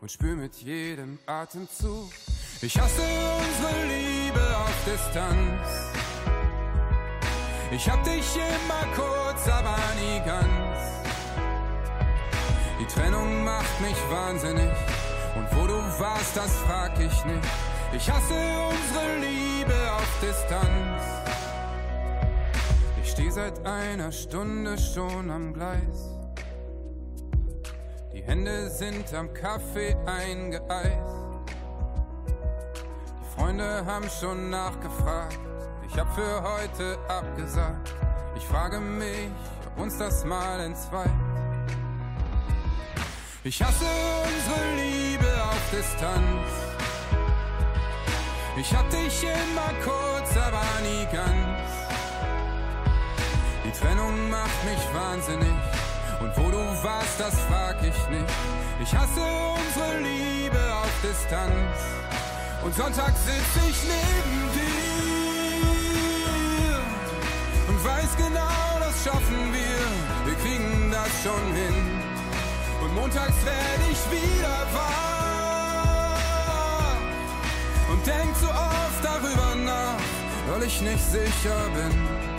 und 0.00 0.10
spür 0.10 0.36
mit 0.36 0.54
jedem 0.56 1.18
Atemzug. 1.26 2.10
Ich 2.62 2.78
hasse 2.78 3.02
unsere 3.02 3.86
Liebe 3.86 4.56
auf 4.56 4.84
Distanz. 4.84 5.92
Ich 7.72 7.90
hab 7.90 8.04
dich 8.04 8.36
immer 8.36 8.94
kurz, 8.94 9.48
aber 9.48 9.76
nie 10.00 10.24
ganz. 10.24 10.73
Die 12.84 13.00
Trennung 13.00 13.44
macht 13.44 13.80
mich 13.80 13.96
wahnsinnig. 14.10 14.70
Und 15.36 15.46
wo 15.56 15.66
du 15.66 15.74
warst, 15.98 16.36
das 16.36 16.54
frag 16.58 16.92
ich 17.00 17.24
nicht. 17.24 17.48
Ich 17.94 18.10
hasse 18.10 18.34
unsere 18.34 19.16
Liebe 19.20 19.74
auf 19.90 20.18
Distanz. 20.20 21.02
Ich 23.02 23.10
steh 23.10 23.30
seit 23.30 23.64
einer 23.64 24.12
Stunde 24.12 24.76
schon 24.76 25.30
am 25.30 25.54
Gleis. 25.54 26.10
Die 28.12 28.22
Hände 28.22 28.68
sind 28.68 29.14
am 29.14 29.32
Kaffee 29.32 29.96
eingeeist. 30.04 31.16
Die 32.28 33.40
Freunde 33.40 33.86
haben 33.86 34.10
schon 34.10 34.50
nachgefragt. 34.50 35.38
Ich 35.88 35.98
hab 35.98 36.14
für 36.14 36.42
heute 36.42 36.98
abgesagt. 37.08 37.94
Ich 38.36 38.44
frage 38.46 38.78
mich, 38.78 39.30
ob 39.68 39.84
uns 39.84 39.96
das 39.96 40.22
mal 40.26 40.60
entzweit. 40.60 41.23
Ich 43.46 43.62
hasse 43.62 43.84
unsere 43.84 44.74
Liebe 44.74 45.44
auf 45.44 45.60
Distanz. 45.70 46.48
Ich 48.56 48.74
hab 48.74 48.88
dich 48.88 49.22
immer 49.22 49.70
kurz, 49.84 50.34
aber 50.34 50.64
nie 50.82 51.04
ganz. 51.12 51.70
Die 53.66 53.70
Trennung 53.78 54.30
macht 54.30 54.64
mich 54.64 54.94
wahnsinnig. 54.94 55.60
Und 56.20 56.34
wo 56.38 56.50
du 56.50 56.82
warst, 56.82 57.20
das 57.20 57.38
frag 57.40 57.76
ich 57.82 58.08
nicht. 58.08 58.32
Ich 58.82 58.94
hasse 58.94 59.20
unsere 59.20 59.98
Liebe 59.98 60.74
auf 60.76 60.94
Distanz. 61.02 61.76
Und 62.64 62.74
Sonntag 62.74 63.12
sitz 63.26 63.56
ich 63.68 63.82
neben 63.82 64.52
dir 64.54 65.04
und 67.68 67.84
weiß 67.84 68.16
genau, 68.16 68.78
das 68.80 69.04
schaffen 69.04 69.52
wir. 69.52 69.84
Wir 70.24 70.34
kriegen 70.36 70.90
das 70.90 71.10
schon 71.22 71.54
hin. 71.54 71.93
Und 72.84 72.94
montags 72.94 73.44
werde 73.46 73.84
ich 73.90 73.98
wieder 74.10 74.66
wach 74.74 76.20
und 77.90 78.06
denk 78.06 78.36
so 78.36 78.46
oft 78.48 79.02
darüber 79.02 79.54
nach, 79.54 79.98
weil 80.48 80.64
ich 80.64 80.82
nicht 80.82 81.02
sicher 81.02 81.70
bin. 81.74 82.33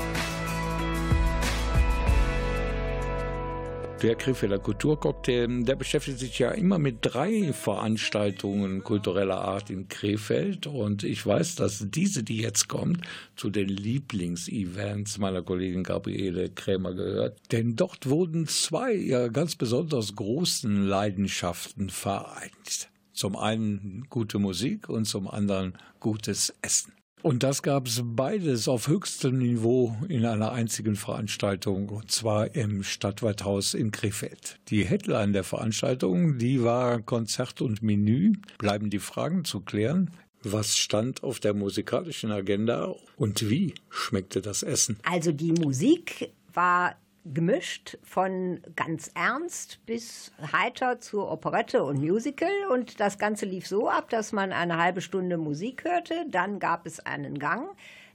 Der 4.02 4.16
Krefelder 4.16 4.60
Kulturcocktail, 4.60 5.64
der 5.64 5.76
beschäftigt 5.76 6.20
sich 6.20 6.38
ja 6.38 6.52
immer 6.52 6.78
mit 6.78 6.98
drei 7.02 7.54
Veranstaltungen 7.54 8.84
kultureller 8.84 9.40
Art 9.40 9.70
in 9.70 9.88
Krefeld. 9.88 10.68
Und 10.68 11.04
ich 11.04 11.26
weiß, 11.26 11.56
dass 11.56 11.86
diese, 11.90 12.22
die 12.22 12.38
jetzt 12.38 12.68
kommt, 12.68 13.02
zu 13.38 13.50
den 13.50 13.70
Lieblingsevents 13.70 15.18
meiner 15.18 15.42
Kollegin 15.42 15.84
Gabriele 15.84 16.50
Krämer 16.50 16.94
gehört. 16.94 17.40
Denn 17.54 17.78
dort 17.78 18.10
wurden 18.10 18.48
zwei 18.48 18.94
ihrer 18.94 19.30
ganz 19.30 19.56
besonders 19.56 20.16
großen 20.16 20.86
Leidenschaften 20.86 21.90
vereint. 21.90 22.90
Zum 23.14 23.38
einen 23.38 24.06
gute 24.10 24.40
Musik 24.40 24.90
und 24.90 25.06
zum 25.06 25.28
anderen 25.30 25.74
gutes 26.02 26.54
Essen. 26.62 26.95
Und 27.26 27.42
das 27.42 27.64
gab 27.64 27.88
es 27.88 28.04
beides 28.04 28.68
auf 28.68 28.88
höchstem 28.88 29.40
Niveau 29.40 29.98
in 30.10 30.28
einer 30.28 30.52
einzigen 30.52 30.96
Veranstaltung, 30.96 31.90
und 31.90 32.12
zwar 32.12 32.54
im 32.54 32.84
Stadtwaldhaus 32.84 33.74
in 33.74 33.90
Krefeld. 33.90 34.60
Die 34.68 34.86
Headline 34.86 35.34
der 35.34 35.44
Veranstaltung, 35.44 36.38
die 36.38 36.64
war 36.64 37.02
Konzert 37.02 37.62
und 37.62 37.82
Menü. 37.82 38.34
Bleiben 38.60 38.92
die 38.92 39.00
Fragen 39.00 39.44
zu 39.44 39.62
klären. 39.62 40.12
Was 40.44 40.78
stand 40.78 41.24
auf 41.24 41.40
der 41.40 41.56
musikalischen 41.56 42.30
Agenda 42.30 42.94
und 43.18 43.50
wie 43.50 43.74
schmeckte 43.90 44.44
das 44.44 44.62
Essen? 44.62 45.00
Also 45.02 45.32
die 45.32 45.54
Musik 45.54 46.32
war 46.54 46.96
gemischt 47.26 47.98
von 48.04 48.62
ganz 48.76 49.12
ernst 49.16 49.80
bis 49.86 50.32
heiter 50.52 51.00
zur 51.00 51.32
Operette 51.32 51.84
und 51.84 52.00
Musical. 52.00 52.50
Und 52.72 53.00
das 53.00 53.18
Ganze 53.18 53.46
lief 53.46 53.68
so 53.68 53.90
ab, 53.90 54.10
dass 54.10 54.32
man 54.32 54.52
eine 54.52 54.78
halbe 54.78 55.02
Stunde 55.02 55.38
Musik 55.38 55.84
hörte, 55.84 56.26
dann 56.30 56.60
gab 56.60 56.86
es 56.86 57.00
einen 57.00 57.40
Gang, 57.40 57.68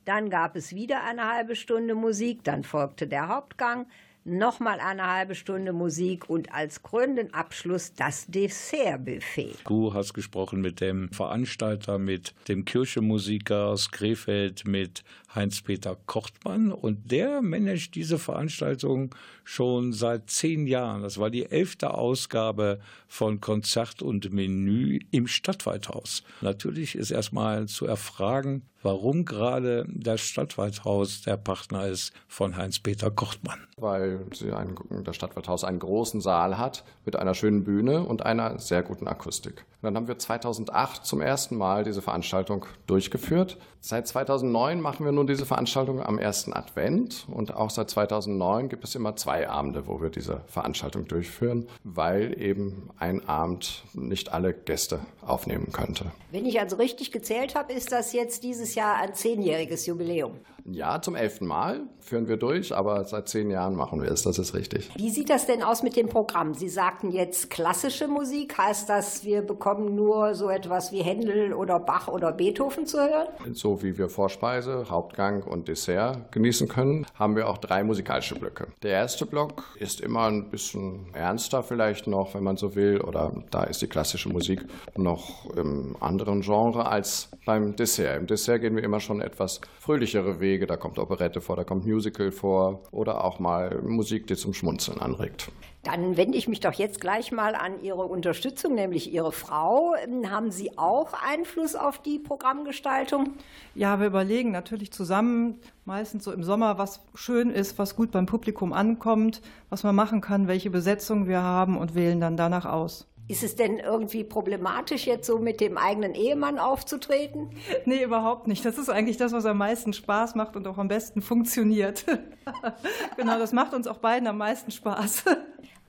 dann 0.04 0.30
gab 0.30 0.56
es 0.56 0.74
wieder 0.74 1.02
eine 1.04 1.28
halbe 1.32 1.56
Stunde 1.56 1.94
Musik, 1.94 2.44
dann 2.44 2.62
folgte 2.62 3.06
der 3.06 3.28
Hauptgang, 3.28 3.86
nochmal 4.24 4.80
eine 4.80 5.06
halbe 5.10 5.34
Stunde 5.34 5.72
Musik 5.72 6.28
und 6.28 6.52
als 6.52 6.82
krönenden 6.82 7.32
Abschluss 7.32 7.94
das 7.94 8.26
Dessertbuffet. 8.26 9.56
Du 9.66 9.94
hast 9.94 10.14
gesprochen 10.14 10.60
mit 10.60 10.80
dem 10.80 11.10
Veranstalter, 11.10 11.98
mit 11.98 12.34
dem 12.48 12.64
Kirchenmusiker 12.64 13.66
aus 13.66 13.90
Krefeld, 13.90 14.66
mit 14.66 15.02
Heinz-Peter 15.34 15.96
Kochtmann 16.06 16.72
und 16.72 17.10
der 17.10 17.42
managt 17.42 17.94
diese 17.94 18.18
Veranstaltung 18.18 19.14
schon 19.44 19.92
seit 19.92 20.30
zehn 20.30 20.66
Jahren. 20.66 21.02
Das 21.02 21.18
war 21.18 21.30
die 21.30 21.46
elfte 21.46 21.94
Ausgabe 21.94 22.80
von 23.06 23.40
Konzert 23.40 24.02
und 24.02 24.32
Menü 24.32 25.00
im 25.10 25.26
Stadtwaldhaus. 25.26 26.22
Natürlich 26.40 26.94
ist 26.94 27.10
erstmal 27.10 27.66
zu 27.66 27.86
erfragen, 27.86 28.62
warum 28.82 29.24
gerade 29.24 29.86
das 29.88 30.20
Stadtwaldhaus 30.20 31.22
der 31.22 31.36
Partner 31.36 31.86
ist 31.86 32.12
von 32.28 32.56
Heinz-Peter 32.56 33.10
Kochtmann. 33.10 33.66
Weil 33.76 34.20
ein, 34.54 34.74
das 35.04 35.16
Stadtwaldhaus 35.16 35.64
einen 35.64 35.78
großen 35.78 36.20
Saal 36.20 36.58
hat 36.58 36.84
mit 37.04 37.16
einer 37.16 37.34
schönen 37.34 37.64
Bühne 37.64 38.04
und 38.04 38.24
einer 38.24 38.58
sehr 38.58 38.82
guten 38.82 39.06
Akustik. 39.08 39.64
Und 39.80 39.86
dann 39.86 39.96
haben 39.96 40.08
wir 40.08 40.18
2008 40.18 41.04
zum 41.04 41.20
ersten 41.20 41.56
Mal 41.56 41.84
diese 41.84 42.02
Veranstaltung 42.02 42.66
durchgeführt. 42.86 43.58
Seit 43.80 44.06
2009 44.06 44.80
machen 44.80 45.04
wir 45.04 45.12
nun 45.20 45.26
diese 45.26 45.44
Veranstaltung 45.44 46.00
am 46.02 46.18
ersten 46.18 46.54
Advent 46.54 47.26
und 47.30 47.54
auch 47.54 47.68
seit 47.68 47.90
2009 47.90 48.70
gibt 48.70 48.84
es 48.84 48.94
immer 48.94 49.16
zwei 49.16 49.50
Abende, 49.50 49.86
wo 49.86 50.00
wir 50.00 50.08
diese 50.08 50.40
Veranstaltung 50.46 51.06
durchführen, 51.06 51.68
weil 51.84 52.40
eben 52.40 52.88
ein 52.98 53.28
Abend 53.28 53.84
nicht 53.92 54.32
alle 54.32 54.54
Gäste 54.54 55.00
aufnehmen 55.20 55.72
könnte. 55.72 56.06
Wenn 56.32 56.46
ich 56.46 56.58
also 56.58 56.76
richtig 56.76 57.12
gezählt 57.12 57.54
habe, 57.54 57.74
ist 57.74 57.92
das 57.92 58.14
jetzt 58.14 58.44
dieses 58.44 58.74
Jahr 58.74 58.96
ein 58.96 59.14
zehnjähriges 59.14 59.84
Jubiläum. 59.84 60.38
Ja, 60.72 61.00
zum 61.00 61.16
elften 61.16 61.46
Mal 61.46 61.80
führen 61.98 62.28
wir 62.28 62.36
durch, 62.36 62.74
aber 62.74 63.04
seit 63.04 63.28
zehn 63.28 63.50
Jahren 63.50 63.74
machen 63.74 64.00
wir 64.00 64.10
es, 64.10 64.22
das 64.22 64.38
ist 64.38 64.54
richtig. 64.54 64.90
Wie 64.96 65.10
sieht 65.10 65.28
das 65.28 65.46
denn 65.46 65.62
aus 65.62 65.82
mit 65.82 65.96
dem 65.96 66.08
Programm? 66.08 66.54
Sie 66.54 66.68
sagten 66.68 67.10
jetzt 67.10 67.50
klassische 67.50 68.06
Musik. 68.08 68.56
Heißt 68.56 68.88
das, 68.88 69.24
wir 69.24 69.42
bekommen 69.42 69.94
nur 69.94 70.34
so 70.34 70.48
etwas 70.48 70.92
wie 70.92 71.02
Händel 71.02 71.52
oder 71.52 71.80
Bach 71.80 72.08
oder 72.08 72.32
Beethoven 72.32 72.86
zu 72.86 72.98
hören? 72.98 73.28
So 73.52 73.82
wie 73.82 73.98
wir 73.98 74.08
Vorspeise, 74.08 74.86
Hauptgang 74.88 75.42
und 75.42 75.68
Dessert 75.68 76.30
genießen 76.32 76.68
können, 76.68 77.06
haben 77.14 77.36
wir 77.36 77.48
auch 77.48 77.58
drei 77.58 77.82
musikalische 77.82 78.36
Blöcke. 78.36 78.68
Der 78.82 78.92
erste 78.92 79.26
Block 79.26 79.64
ist 79.78 80.00
immer 80.00 80.26
ein 80.26 80.50
bisschen 80.50 81.12
ernster 81.14 81.62
vielleicht 81.62 82.06
noch, 82.06 82.34
wenn 82.34 82.44
man 82.44 82.56
so 82.56 82.74
will, 82.74 83.00
oder 83.00 83.32
da 83.50 83.64
ist 83.64 83.82
die 83.82 83.88
klassische 83.88 84.28
Musik 84.28 84.64
noch 84.96 85.46
im 85.56 85.96
anderen 86.00 86.40
Genre 86.40 86.86
als 86.86 87.30
beim 87.44 87.74
Dessert. 87.74 88.20
Im 88.20 88.26
Dessert 88.26 88.60
gehen 88.60 88.76
wir 88.76 88.84
immer 88.84 89.00
schon 89.00 89.20
etwas 89.20 89.60
fröhlichere 89.80 90.40
Wege. 90.40 90.59
Da 90.66 90.76
kommt 90.76 90.98
Operette 90.98 91.40
vor, 91.40 91.56
da 91.56 91.64
kommt 91.64 91.86
Musical 91.86 92.32
vor 92.32 92.82
oder 92.90 93.24
auch 93.24 93.38
mal 93.38 93.80
Musik, 93.82 94.26
die 94.26 94.36
zum 94.36 94.54
Schmunzeln 94.54 95.00
anregt. 95.00 95.50
Dann 95.82 96.18
wende 96.18 96.36
ich 96.36 96.46
mich 96.46 96.60
doch 96.60 96.74
jetzt 96.74 97.00
gleich 97.00 97.32
mal 97.32 97.54
an 97.54 97.82
Ihre 97.82 98.02
Unterstützung, 98.04 98.74
nämlich 98.74 99.12
Ihre 99.12 99.32
Frau. 99.32 99.94
Haben 100.28 100.50
Sie 100.50 100.76
auch 100.76 101.12
Einfluss 101.26 101.74
auf 101.74 102.02
die 102.02 102.18
Programmgestaltung? 102.18 103.30
Ja, 103.74 103.98
wir 103.98 104.08
überlegen 104.08 104.50
natürlich 104.50 104.92
zusammen, 104.92 105.58
meistens 105.86 106.24
so 106.24 106.32
im 106.32 106.44
Sommer, 106.44 106.76
was 106.76 107.00
schön 107.14 107.50
ist, 107.50 107.78
was 107.78 107.96
gut 107.96 108.10
beim 108.10 108.26
Publikum 108.26 108.74
ankommt, 108.74 109.40
was 109.70 109.82
man 109.82 109.94
machen 109.94 110.20
kann, 110.20 110.48
welche 110.48 110.68
Besetzung 110.68 111.26
wir 111.26 111.42
haben 111.42 111.78
und 111.78 111.94
wählen 111.94 112.20
dann 112.20 112.36
danach 112.36 112.66
aus. 112.66 113.09
Ist 113.30 113.44
es 113.44 113.54
denn 113.54 113.78
irgendwie 113.78 114.24
problematisch, 114.24 115.06
jetzt 115.06 115.24
so 115.24 115.38
mit 115.38 115.60
dem 115.60 115.78
eigenen 115.78 116.16
Ehemann 116.16 116.58
aufzutreten? 116.58 117.50
Nee, 117.84 118.02
überhaupt 118.02 118.48
nicht. 118.48 118.64
Das 118.64 118.76
ist 118.76 118.88
eigentlich 118.88 119.18
das, 119.18 119.30
was 119.30 119.46
am 119.46 119.56
meisten 119.56 119.92
Spaß 119.92 120.34
macht 120.34 120.56
und 120.56 120.66
auch 120.66 120.78
am 120.78 120.88
besten 120.88 121.22
funktioniert. 121.22 122.04
genau, 123.16 123.38
das 123.38 123.52
macht 123.52 123.72
uns 123.72 123.86
auch 123.86 123.98
beiden 123.98 124.26
am 124.26 124.36
meisten 124.36 124.72
Spaß. 124.72 125.26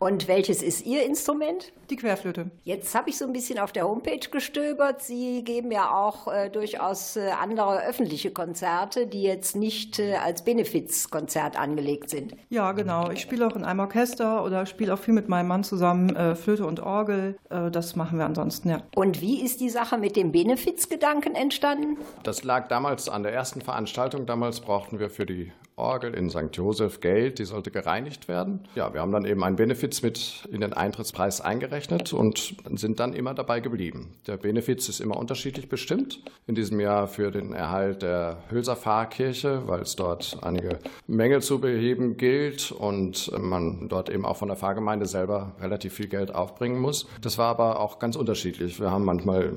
Und 0.01 0.27
welches 0.27 0.63
ist 0.63 0.87
Ihr 0.87 1.05
Instrument? 1.05 1.73
Die 1.91 1.95
Querflöte. 1.95 2.49
Jetzt 2.63 2.95
habe 2.95 3.11
ich 3.11 3.19
so 3.19 3.25
ein 3.25 3.33
bisschen 3.33 3.59
auf 3.59 3.71
der 3.71 3.87
Homepage 3.87 4.31
gestöbert. 4.31 5.03
Sie 5.03 5.43
geben 5.43 5.71
ja 5.71 5.95
auch 5.95 6.27
äh, 6.27 6.49
durchaus 6.49 7.17
äh, 7.17 7.29
andere 7.39 7.83
öffentliche 7.83 8.31
Konzerte, 8.31 9.05
die 9.05 9.21
jetzt 9.21 9.55
nicht 9.55 9.99
äh, 9.99 10.15
als 10.15 10.43
Benefizkonzert 10.43 11.55
angelegt 11.55 12.09
sind. 12.09 12.33
Ja, 12.49 12.71
genau. 12.71 13.11
Ich 13.11 13.21
spiele 13.21 13.45
auch 13.45 13.55
in 13.55 13.63
einem 13.63 13.81
Orchester 13.81 14.43
oder 14.43 14.65
spiele 14.65 14.91
auch 14.95 14.97
viel 14.97 15.13
mit 15.13 15.29
meinem 15.29 15.49
Mann 15.49 15.63
zusammen 15.63 16.15
äh, 16.15 16.33
Flöte 16.33 16.65
und 16.65 16.79
Orgel. 16.79 17.37
Äh, 17.51 17.69
das 17.69 17.95
machen 17.95 18.17
wir 18.17 18.25
ansonsten, 18.25 18.69
ja. 18.69 18.81
Und 18.95 19.21
wie 19.21 19.45
ist 19.45 19.61
die 19.61 19.69
Sache 19.69 19.99
mit 19.99 20.15
dem 20.15 20.31
Benefizgedanken 20.31 21.35
entstanden? 21.35 21.97
Das 22.23 22.43
lag 22.43 22.69
damals 22.69 23.07
an 23.07 23.21
der 23.21 23.33
ersten 23.33 23.61
Veranstaltung. 23.61 24.25
Damals 24.25 24.61
brauchten 24.61 24.97
wir 24.97 25.11
für 25.11 25.27
die 25.27 25.51
Orgel 25.81 26.13
in 26.13 26.29
St. 26.29 26.49
Josef 26.53 26.99
Geld, 26.99 27.39
die 27.39 27.45
sollte 27.45 27.71
gereinigt 27.71 28.27
werden. 28.27 28.61
Ja, 28.75 28.93
wir 28.93 29.01
haben 29.01 29.11
dann 29.11 29.25
eben 29.25 29.43
einen 29.43 29.55
Benefiz 29.55 30.01
mit 30.01 30.47
in 30.51 30.61
den 30.61 30.73
Eintrittspreis 30.73 31.41
eingerechnet 31.41 32.13
und 32.13 32.55
sind 32.75 32.99
dann 32.99 33.13
immer 33.13 33.33
dabei 33.33 33.59
geblieben. 33.59 34.15
Der 34.27 34.37
Benefiz 34.37 34.87
ist 34.87 34.99
immer 34.99 35.17
unterschiedlich 35.17 35.67
bestimmt. 35.69 36.23
In 36.47 36.55
diesem 36.55 36.79
Jahr 36.79 37.07
für 37.07 37.31
den 37.31 37.53
Erhalt 37.53 38.01
der 38.01 38.43
Hülser 38.49 38.75
Pfarrkirche, 38.75 39.63
weil 39.67 39.81
es 39.81 39.95
dort 39.95 40.37
einige 40.41 40.79
Mängel 41.07 41.41
zu 41.41 41.59
beheben 41.59 42.17
gilt 42.17 42.71
und 42.71 43.31
man 43.39 43.89
dort 43.89 44.09
eben 44.09 44.25
auch 44.25 44.37
von 44.37 44.47
der 44.47 44.57
Pfarrgemeinde 44.57 45.05
selber 45.05 45.55
relativ 45.59 45.93
viel 45.93 46.07
Geld 46.07 46.33
aufbringen 46.33 46.79
muss. 46.79 47.07
Das 47.21 47.37
war 47.37 47.47
aber 47.47 47.79
auch 47.79 47.99
ganz 47.99 48.15
unterschiedlich. 48.15 48.79
Wir 48.79 48.91
haben 48.91 49.05
manchmal 49.05 49.51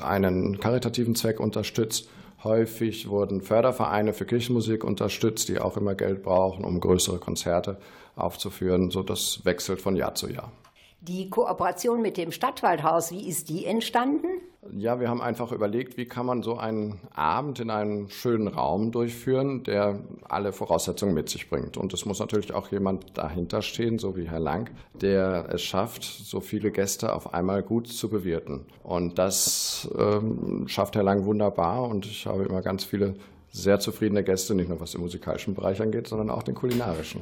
einen 0.00 0.58
karitativen 0.60 1.14
Zweck 1.14 1.40
unterstützt 1.40 2.08
Häufig 2.44 3.08
wurden 3.08 3.40
Fördervereine 3.40 4.12
für 4.12 4.26
Kirchenmusik 4.26 4.84
unterstützt, 4.84 5.48
die 5.48 5.58
auch 5.58 5.78
immer 5.78 5.94
Geld 5.94 6.22
brauchen, 6.22 6.64
um 6.64 6.78
größere 6.78 7.18
Konzerte 7.18 7.78
aufzuführen. 8.16 8.90
So 8.90 9.02
das 9.02 9.40
wechselt 9.44 9.80
von 9.80 9.96
Jahr 9.96 10.14
zu 10.14 10.28
Jahr. 10.28 10.52
Die 11.00 11.30
Kooperation 11.30 12.02
mit 12.02 12.16
dem 12.16 12.32
Stadtwaldhaus, 12.32 13.10
wie 13.10 13.28
ist 13.28 13.48
die 13.48 13.64
entstanden? 13.64 14.28
Ja, 14.72 14.98
wir 14.98 15.08
haben 15.08 15.20
einfach 15.20 15.52
überlegt, 15.52 15.96
wie 15.96 16.06
kann 16.06 16.26
man 16.26 16.42
so 16.42 16.56
einen 16.56 17.00
Abend 17.14 17.60
in 17.60 17.70
einem 17.70 18.08
schönen 18.08 18.48
Raum 18.48 18.92
durchführen, 18.92 19.62
der 19.62 20.00
alle 20.28 20.52
Voraussetzungen 20.52 21.14
mit 21.14 21.28
sich 21.28 21.48
bringt. 21.50 21.76
Und 21.76 21.92
es 21.92 22.06
muss 22.06 22.18
natürlich 22.18 22.52
auch 22.54 22.70
jemand 22.70 23.16
dahinter 23.16 23.62
stehen, 23.62 23.98
so 23.98 24.16
wie 24.16 24.28
Herr 24.28 24.40
Lang, 24.40 24.70
der 24.94 25.48
es 25.52 25.62
schafft, 25.62 26.02
so 26.02 26.40
viele 26.40 26.70
Gäste 26.70 27.12
auf 27.14 27.34
einmal 27.34 27.62
gut 27.62 27.88
zu 27.88 28.08
bewirten. 28.08 28.64
Und 28.82 29.18
das 29.18 29.88
ähm, 29.98 30.66
schafft 30.66 30.96
Herr 30.96 31.02
Lang 31.02 31.24
wunderbar. 31.24 31.88
Und 31.88 32.06
ich 32.06 32.26
habe 32.26 32.44
immer 32.44 32.62
ganz 32.62 32.84
viele 32.84 33.14
sehr 33.50 33.78
zufriedene 33.78 34.24
Gäste, 34.24 34.54
nicht 34.54 34.68
nur 34.68 34.80
was 34.80 34.92
den 34.92 35.00
musikalischen 35.00 35.54
Bereich 35.54 35.80
angeht, 35.80 36.08
sondern 36.08 36.30
auch 36.30 36.42
den 36.42 36.54
kulinarischen. 36.54 37.20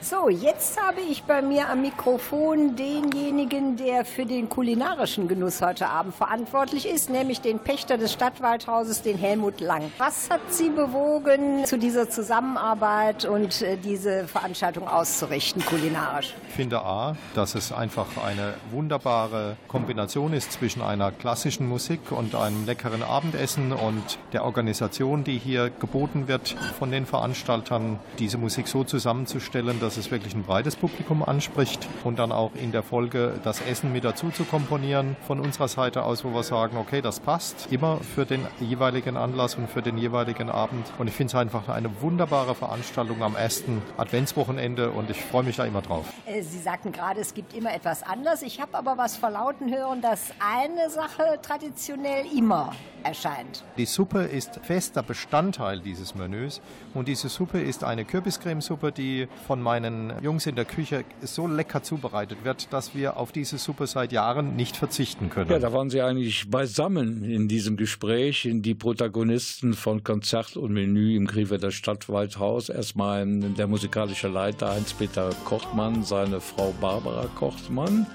So, 0.00 0.28
jetzt 0.28 0.80
habe 0.80 1.00
ich 1.00 1.24
bei 1.24 1.42
mir 1.42 1.68
am 1.68 1.82
Mikrofon 1.82 2.76
denjenigen, 2.76 3.76
der 3.76 4.04
für 4.04 4.26
den 4.26 4.48
kulinarischen 4.48 5.26
Genuss 5.26 5.60
heute 5.60 5.88
Abend 5.88 6.14
verantwortlich 6.14 6.88
ist, 6.88 7.10
nämlich 7.10 7.40
den 7.40 7.58
Pächter 7.58 7.98
des 7.98 8.12
Stadtwaldhauses, 8.12 9.02
den 9.02 9.18
Helmut 9.18 9.58
Lang. 9.58 9.90
Was 9.98 10.30
hat 10.30 10.40
Sie 10.50 10.68
bewogen, 10.68 11.64
zu 11.64 11.78
dieser 11.78 12.08
Zusammenarbeit 12.08 13.24
und 13.24 13.60
äh, 13.60 13.76
diese 13.76 14.28
Veranstaltung 14.28 14.86
auszurichten, 14.86 15.64
kulinarisch? 15.64 16.32
Ich 16.48 16.54
finde 16.54 16.80
A, 16.82 17.16
dass 17.34 17.56
es 17.56 17.72
einfach 17.72 18.06
eine 18.24 18.54
wunderbare 18.70 19.56
Kombination 19.66 20.32
ist 20.32 20.52
zwischen 20.52 20.80
einer 20.80 21.10
klassischen 21.10 21.66
Musik 21.68 22.12
und 22.12 22.36
einem 22.36 22.66
leckeren 22.66 23.02
Abendessen 23.02 23.72
und 23.72 24.18
der 24.32 24.44
Organisation, 24.44 25.24
die 25.24 25.38
hier 25.38 25.70
geboten 25.70 26.28
wird 26.28 26.50
von 26.78 26.92
den 26.92 27.04
Veranstaltern, 27.04 27.98
diese 28.20 28.38
Musik 28.38 28.68
so 28.68 28.84
zusammenzustellen, 28.84 29.80
dass 29.80 29.87
es 29.96 30.10
wirklich 30.10 30.34
ein 30.34 30.42
breites 30.42 30.76
Publikum 30.76 31.22
anspricht 31.22 31.88
und 32.04 32.18
dann 32.18 32.32
auch 32.32 32.52
in 32.54 32.72
der 32.72 32.82
Folge 32.82 33.34
das 33.44 33.60
Essen 33.60 33.92
mit 33.92 34.04
dazu 34.04 34.30
zu 34.30 34.44
komponieren 34.44 35.16
von 35.26 35.40
unserer 35.40 35.68
Seite 35.68 36.02
aus, 36.02 36.24
wo 36.24 36.30
wir 36.34 36.42
sagen, 36.42 36.76
okay, 36.76 37.00
das 37.00 37.20
passt 37.20 37.68
immer 37.70 37.98
für 37.98 38.26
den 38.26 38.46
jeweiligen 38.60 39.16
Anlass 39.16 39.54
und 39.54 39.70
für 39.70 39.82
den 39.82 39.98
jeweiligen 39.98 40.50
Abend. 40.50 40.86
Und 40.98 41.08
ich 41.08 41.14
finde 41.14 41.30
es 41.30 41.34
einfach 41.34 41.68
eine 41.68 42.00
wunderbare 42.00 42.54
Veranstaltung 42.54 43.22
am 43.22 43.36
ersten 43.36 43.82
Adventswochenende 43.96 44.90
und 44.90 45.10
ich 45.10 45.22
freue 45.22 45.44
mich 45.44 45.56
da 45.56 45.64
immer 45.64 45.82
drauf. 45.82 46.06
Äh, 46.26 46.42
Sie 46.42 46.58
sagten 46.58 46.92
gerade, 46.92 47.20
es 47.20 47.34
gibt 47.34 47.54
immer 47.54 47.74
etwas 47.74 48.02
anders. 48.02 48.42
Ich 48.42 48.60
habe 48.60 48.76
aber 48.76 48.98
was 48.98 49.16
verlauten 49.16 49.74
hören, 49.74 50.02
dass 50.02 50.32
eine 50.40 50.90
Sache 50.90 51.38
traditionell 51.42 52.26
immer 52.36 52.72
erscheint. 53.02 53.64
Die 53.76 53.86
Suppe 53.86 54.22
ist 54.22 54.60
fester 54.62 55.02
Bestandteil 55.02 55.80
dieses 55.80 56.14
Menüs 56.14 56.60
und 56.94 57.08
diese 57.08 57.28
Suppe 57.28 57.60
ist 57.60 57.84
eine 57.84 58.04
Kürbiscremesuppe, 58.04 58.92
die 58.92 59.28
von 59.46 59.62
meinen 59.80 60.12
Jungs 60.22 60.46
in 60.46 60.56
der 60.56 60.64
Küche 60.64 61.04
so 61.22 61.46
lecker 61.46 61.82
zubereitet 61.82 62.44
wird, 62.44 62.72
dass 62.72 62.94
wir 62.94 63.16
auf 63.16 63.32
diese 63.32 63.58
Suppe 63.58 63.86
seit 63.86 64.12
Jahren 64.12 64.56
nicht 64.56 64.76
verzichten 64.76 65.30
können. 65.30 65.50
Ja, 65.50 65.58
da 65.58 65.72
waren 65.72 65.90
Sie 65.90 66.02
eigentlich 66.02 66.50
beisammen 66.50 67.22
in 67.24 67.48
diesem 67.48 67.76
Gespräch, 67.76 68.44
in 68.44 68.62
die 68.62 68.74
Protagonisten 68.74 69.74
von 69.74 70.02
Konzert 70.02 70.56
und 70.56 70.72
Menü 70.72 71.16
im 71.16 71.26
Krefelder 71.26 71.70
Stadtwaldhaus. 71.70 72.68
Erstmal 72.68 73.24
der 73.26 73.66
musikalische 73.66 74.28
Leiter 74.28 74.70
Heinz-Peter 74.70 75.30
Kochtmann, 75.44 76.02
seine 76.02 76.40
Frau 76.40 76.74
Barbara 76.80 77.26
Kochtmann 77.36 78.06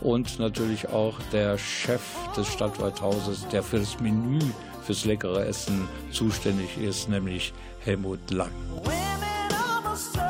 und 0.00 0.38
natürlich 0.38 0.88
auch 0.88 1.18
der 1.32 1.58
Chef 1.58 2.02
des 2.36 2.46
Stadtwaldhauses, 2.48 3.46
der 3.48 3.62
für 3.62 3.78
das 3.78 4.00
Menü, 4.00 4.38
fürs 4.82 5.04
leckere 5.04 5.44
Essen 5.44 5.86
zuständig 6.10 6.78
ist, 6.78 7.08
nämlich 7.08 7.52
Helmut 7.84 8.30
Lang. 8.30 8.50
Women 8.84 10.29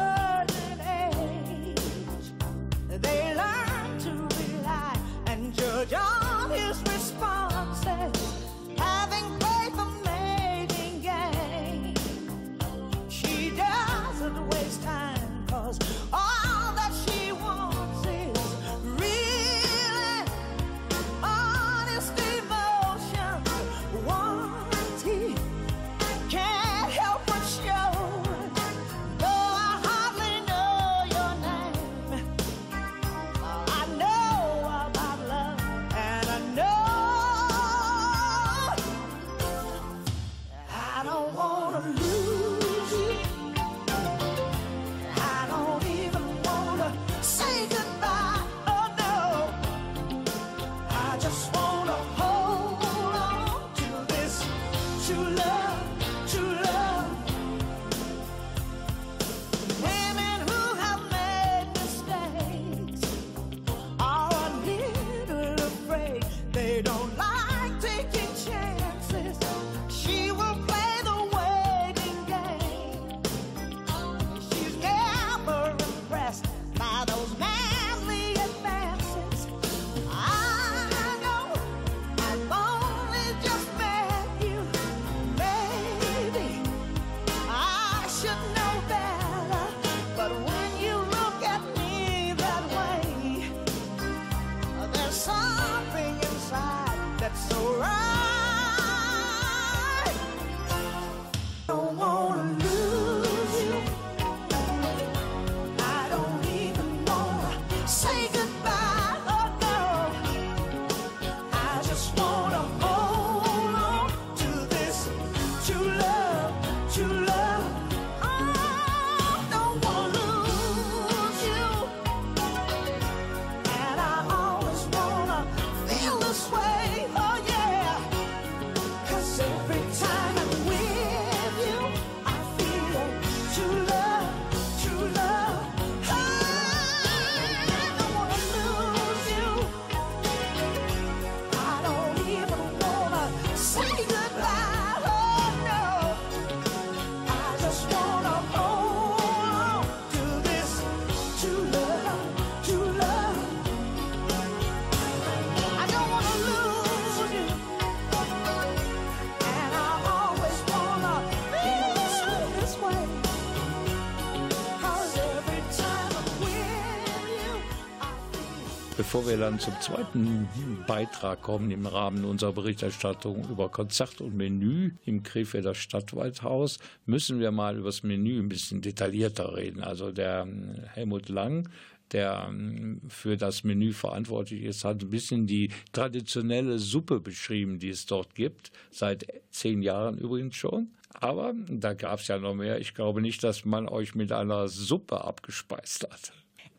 Bevor 169.21 169.33
wir 169.33 169.39
dann 169.39 169.59
zum 169.59 169.79
zweiten 169.83 170.49
Beitrag 170.87 171.43
kommen 171.43 171.71
im 171.71 171.85
Rahmen 171.85 172.25
unserer 172.25 172.55
Berichterstattung 172.55 173.47
über 173.51 173.69
Konzert 173.69 174.23
und 174.23 174.35
Menü 174.35 174.93
im 175.05 175.23
Krefelder 175.23 175.75
Stadtwaldhaus, 175.75 176.79
müssen 177.05 177.39
wir 177.39 177.51
mal 177.51 177.77
über 177.77 177.89
das 177.89 178.03
Menü 178.03 178.39
ein 178.39 178.49
bisschen 178.49 178.81
detaillierter 178.81 179.55
reden. 179.55 179.83
Also 179.83 180.11
der 180.11 180.47
ähm, 180.49 180.75
Helmut 180.95 181.29
Lang, 181.29 181.69
der 182.13 182.47
ähm, 182.49 183.03
für 183.09 183.37
das 183.37 183.63
Menü 183.63 183.93
verantwortlich 183.93 184.63
ist, 184.63 184.87
hat 184.87 185.03
ein 185.03 185.11
bisschen 185.11 185.47
die 185.47 185.69
traditionelle 185.93 186.79
Suppe 186.79 187.21
beschrieben, 187.21 187.79
die 187.79 187.91
es 187.91 188.07
dort 188.07 188.35
gibt, 188.35 188.73
seit 188.91 189.27
zehn 189.51 189.83
Jahren 189.83 190.17
übrigens 190.17 190.57
schon. 190.57 190.93
Aber 191.13 191.53
da 191.69 191.93
gab 191.93 192.21
es 192.21 192.29
ja 192.29 192.39
noch 192.39 192.55
mehr. 192.55 192.81
Ich 192.81 192.95
glaube 192.95 193.21
nicht, 193.21 193.45
dass 193.45 193.67
man 193.67 193.87
euch 193.87 194.15
mit 194.15 194.33
einer 194.33 194.69
Suppe 194.69 195.23
abgespeist 195.23 196.05
hat. 196.11 196.33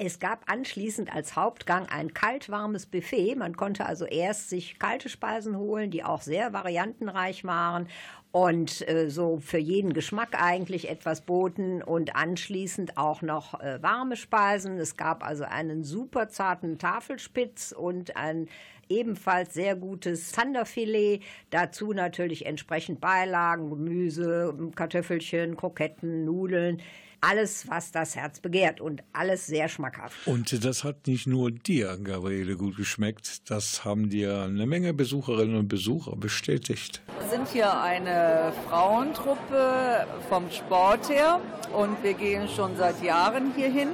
Es 0.03 0.17
gab 0.17 0.51
anschließend 0.51 1.13
als 1.13 1.35
Hauptgang 1.35 1.85
ein 1.87 2.11
kaltwarmes 2.11 2.87
Buffet. 2.87 3.35
Man 3.35 3.55
konnte 3.55 3.85
also 3.85 4.05
erst 4.05 4.49
sich 4.49 4.79
kalte 4.79 5.09
Speisen 5.09 5.55
holen, 5.55 5.91
die 5.91 6.03
auch 6.03 6.23
sehr 6.23 6.53
variantenreich 6.53 7.43
waren 7.43 7.87
und 8.31 8.87
äh, 8.89 9.11
so 9.11 9.37
für 9.37 9.59
jeden 9.59 9.93
Geschmack 9.93 10.29
eigentlich 10.41 10.89
etwas 10.89 11.21
boten 11.21 11.83
und 11.83 12.15
anschließend 12.15 12.97
auch 12.97 13.21
noch 13.21 13.59
äh, 13.59 13.79
warme 13.83 14.15
Speisen. 14.15 14.79
Es 14.79 14.97
gab 14.97 15.23
also 15.23 15.43
einen 15.43 15.83
super 15.83 16.29
zarten 16.29 16.79
Tafelspitz 16.79 17.71
und 17.71 18.17
ein 18.17 18.47
ebenfalls 18.89 19.53
sehr 19.53 19.75
gutes 19.75 20.31
Zanderfilet. 20.31 21.21
Dazu 21.51 21.93
natürlich 21.93 22.47
entsprechend 22.47 23.01
Beilagen, 23.01 23.69
Gemüse, 23.69 24.57
Kartoffelchen, 24.73 25.55
Kroketten, 25.55 26.25
Nudeln. 26.25 26.81
Alles, 27.22 27.69
was 27.69 27.91
das 27.91 28.15
Herz 28.15 28.39
begehrt 28.39 28.82
und 28.82 29.03
alles 29.13 29.45
sehr 29.45 29.69
schmackhaft. 29.69 30.15
Und 30.26 30.65
das 30.65 30.84
hat 30.84 31.05
nicht 31.05 31.28
nur 31.28 31.51
dir, 31.51 31.97
Gabriele, 32.03 32.57
gut 32.57 32.78
geschmeckt. 32.78 33.49
Das 33.49 33.86
haben 33.86 34.09
dir 34.09 34.41
eine 34.41 34.65
Menge 34.65 34.93
Besucherinnen 34.93 35.55
und 35.55 35.67
Besucher 35.67 36.15
bestätigt. 36.15 37.01
Wir 37.19 37.30
sind 37.30 37.47
hier 37.47 37.80
eine 37.80 38.51
Frauentruppe 38.67 40.07
vom 40.30 40.49
Sport 40.49 41.09
her 41.09 41.39
und 41.78 42.01
wir 42.03 42.15
gehen 42.15 42.49
schon 42.49 42.76
seit 42.76 43.03
Jahren 43.03 43.53
hierhin 43.55 43.89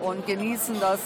und 0.00 0.24
genießen 0.26 0.78
das 0.78 1.00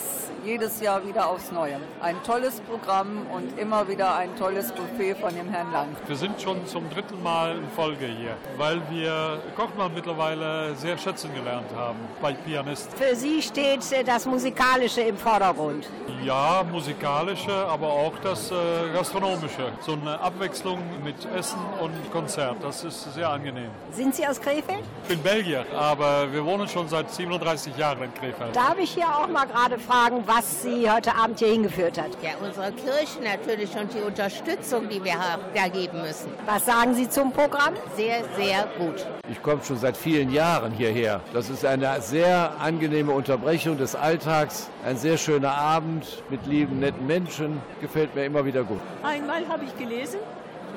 jedes 0.44 0.80
Jahr 0.80 1.06
wieder 1.06 1.28
aufs 1.28 1.52
Neue. 1.52 1.76
Ein 2.00 2.16
tolles 2.24 2.60
Programm 2.60 3.26
und 3.32 3.58
immer 3.58 3.88
wieder 3.88 4.16
ein 4.16 4.34
tolles 4.36 4.72
Buffet 4.72 5.14
von 5.14 5.34
dem 5.34 5.48
Herrn 5.50 5.72
Lang. 5.72 5.88
Wir 6.06 6.16
sind 6.16 6.40
schon 6.40 6.66
zum 6.66 6.88
dritten 6.90 7.22
Mal 7.22 7.56
in 7.56 7.68
Folge 7.70 8.06
hier, 8.06 8.36
weil 8.56 8.80
wir 8.90 9.40
Kochmann 9.56 9.94
mittlerweile 9.94 10.74
sehr 10.76 10.98
schätzen 10.98 11.32
gelernt 11.34 11.68
haben 11.76 11.98
bei 12.20 12.32
Pianist. 12.32 12.90
Für 12.94 13.14
Sie 13.14 13.42
steht 13.42 13.90
äh, 13.92 14.02
das 14.02 14.26
Musikalische 14.26 15.02
im 15.02 15.16
Vordergrund. 15.16 15.88
Ja, 16.24 16.64
musikalische, 16.70 17.52
aber 17.52 17.88
auch 17.88 18.12
das 18.22 18.50
äh, 18.50 18.54
gastronomische. 18.92 19.72
So 19.80 19.92
eine 19.92 20.20
Abwechslung 20.20 20.78
mit 21.04 21.16
Essen 21.36 21.58
und 21.80 21.92
Konzert, 22.12 22.56
das 22.62 22.84
ist 22.84 23.14
sehr 23.14 23.28
angenehm. 23.28 23.70
Sind 23.90 24.14
Sie 24.14 24.26
aus 24.26 24.40
Krefeld? 24.40 24.82
Ich 25.02 25.08
bin 25.08 25.22
Belgier, 25.22 25.64
aber 25.76 26.32
wir 26.32 26.44
wohnen 26.44 26.68
schon 26.68 26.88
seit 26.88 27.10
37 27.10 27.76
Jahren 27.76 28.02
in 28.02 28.14
Krefeld. 28.14 28.54
Darf 28.54 28.78
ich 28.78 28.90
hier 28.90 29.08
auch 29.08 29.28
mal 29.28 29.46
gerade 29.46 29.78
fragen, 29.78 30.26
was 30.34 30.62
Sie 30.62 30.90
heute 30.90 31.14
Abend 31.14 31.38
hier 31.40 31.48
hingeführt 31.48 32.00
hat? 32.00 32.10
Ja, 32.22 32.30
unsere 32.42 32.72
Kirche 32.72 33.20
natürlich 33.22 33.76
und 33.76 33.92
die 33.92 34.00
Unterstützung, 34.00 34.88
die 34.88 35.02
wir 35.04 35.14
da 35.54 35.68
geben 35.68 36.00
müssen. 36.00 36.30
Was 36.46 36.64
sagen 36.64 36.94
Sie 36.94 37.08
zum 37.08 37.32
Programm? 37.32 37.74
Sehr, 37.96 38.24
sehr 38.36 38.66
gut. 38.78 39.06
Ich 39.30 39.42
komme 39.42 39.62
schon 39.62 39.76
seit 39.76 39.96
vielen 39.96 40.32
Jahren 40.32 40.72
hierher. 40.72 41.20
Das 41.34 41.50
ist 41.50 41.66
eine 41.66 42.00
sehr 42.00 42.52
angenehme 42.60 43.12
Unterbrechung 43.12 43.76
des 43.76 43.94
Alltags, 43.94 44.70
ein 44.86 44.96
sehr 44.96 45.18
schöner 45.18 45.52
Abend 45.52 46.22
mit 46.30 46.46
lieben, 46.46 46.80
netten 46.80 47.06
Menschen. 47.06 47.60
Gefällt 47.82 48.14
mir 48.14 48.24
immer 48.24 48.44
wieder 48.44 48.64
gut. 48.64 48.80
Einmal 49.02 49.46
habe 49.48 49.64
ich 49.64 49.76
gelesen 49.76 50.18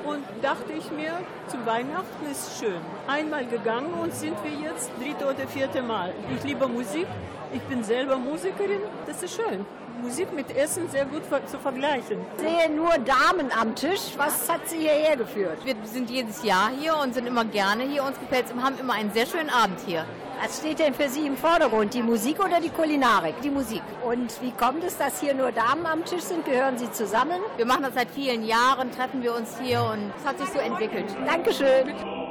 und 0.04 0.22
dachte 0.42 0.72
ich 0.76 0.90
mir, 0.90 1.12
zu 1.48 1.56
Weihnachten 1.64 2.30
ist 2.30 2.58
schön. 2.60 2.80
Einmal 3.08 3.46
gegangen 3.46 3.94
und 4.02 4.14
sind 4.14 4.36
wir 4.44 4.68
jetzt 4.68 4.90
dritte 5.00 5.24
oder 5.24 5.48
vierte 5.48 5.82
Mal. 5.82 6.12
Ich 6.36 6.44
liebe 6.44 6.68
Musik, 6.68 7.06
ich 7.52 7.62
bin 7.62 7.82
selber 7.84 8.16
Musikerin, 8.16 8.80
das 9.06 9.22
ist 9.22 9.36
schön. 9.36 9.64
Musik 10.02 10.32
mit 10.34 10.54
Essen 10.54 10.88
sehr 10.90 11.06
gut 11.06 11.22
zu 11.46 11.58
vergleichen. 11.58 12.18
Ich 12.36 12.42
sehe 12.42 12.70
nur 12.70 12.90
Damen 12.98 13.50
am 13.58 13.74
Tisch. 13.74 14.12
Was 14.16 14.48
hat 14.48 14.68
Sie 14.68 14.78
hierher 14.78 15.16
geführt? 15.16 15.64
Wir 15.64 15.74
sind 15.84 16.10
jedes 16.10 16.42
Jahr 16.42 16.70
hier 16.78 16.96
und 16.96 17.14
sind 17.14 17.26
immer 17.26 17.44
gerne 17.46 17.84
hier. 17.84 18.04
Uns 18.04 18.18
gefällt 18.20 18.46
es 18.46 18.52
und 18.52 18.62
haben 18.62 18.78
immer 18.78 18.92
einen 18.92 19.10
sehr 19.12 19.26
schönen 19.26 19.48
Abend 19.48 19.80
hier. 19.86 20.04
Was 20.42 20.58
steht 20.58 20.80
denn 20.80 20.92
für 20.92 21.08
Sie 21.08 21.26
im 21.26 21.36
Vordergrund? 21.36 21.94
Die 21.94 22.02
Musik 22.02 22.44
oder 22.44 22.60
die 22.60 22.68
Kulinarik? 22.68 23.40
Die 23.42 23.48
Musik. 23.48 23.82
Und 24.04 24.30
wie 24.42 24.50
kommt 24.50 24.84
es, 24.84 24.98
dass 24.98 25.18
hier 25.18 25.32
nur 25.32 25.50
Damen 25.50 25.86
am 25.86 26.04
Tisch 26.04 26.22
sind? 26.22 26.44
Gehören 26.44 26.76
Sie 26.76 26.90
zusammen? 26.92 27.40
Wir 27.56 27.64
machen 27.64 27.82
das 27.84 27.94
seit 27.94 28.10
vielen 28.10 28.44
Jahren, 28.44 28.90
treffen 28.92 29.22
wir 29.22 29.34
uns 29.34 29.58
hier 29.58 29.82
und 29.82 30.12
es 30.18 30.26
hat 30.26 30.38
sich 30.38 30.48
so 30.48 30.58
entwickelt. 30.58 31.06
Dankeschön. 31.26 32.25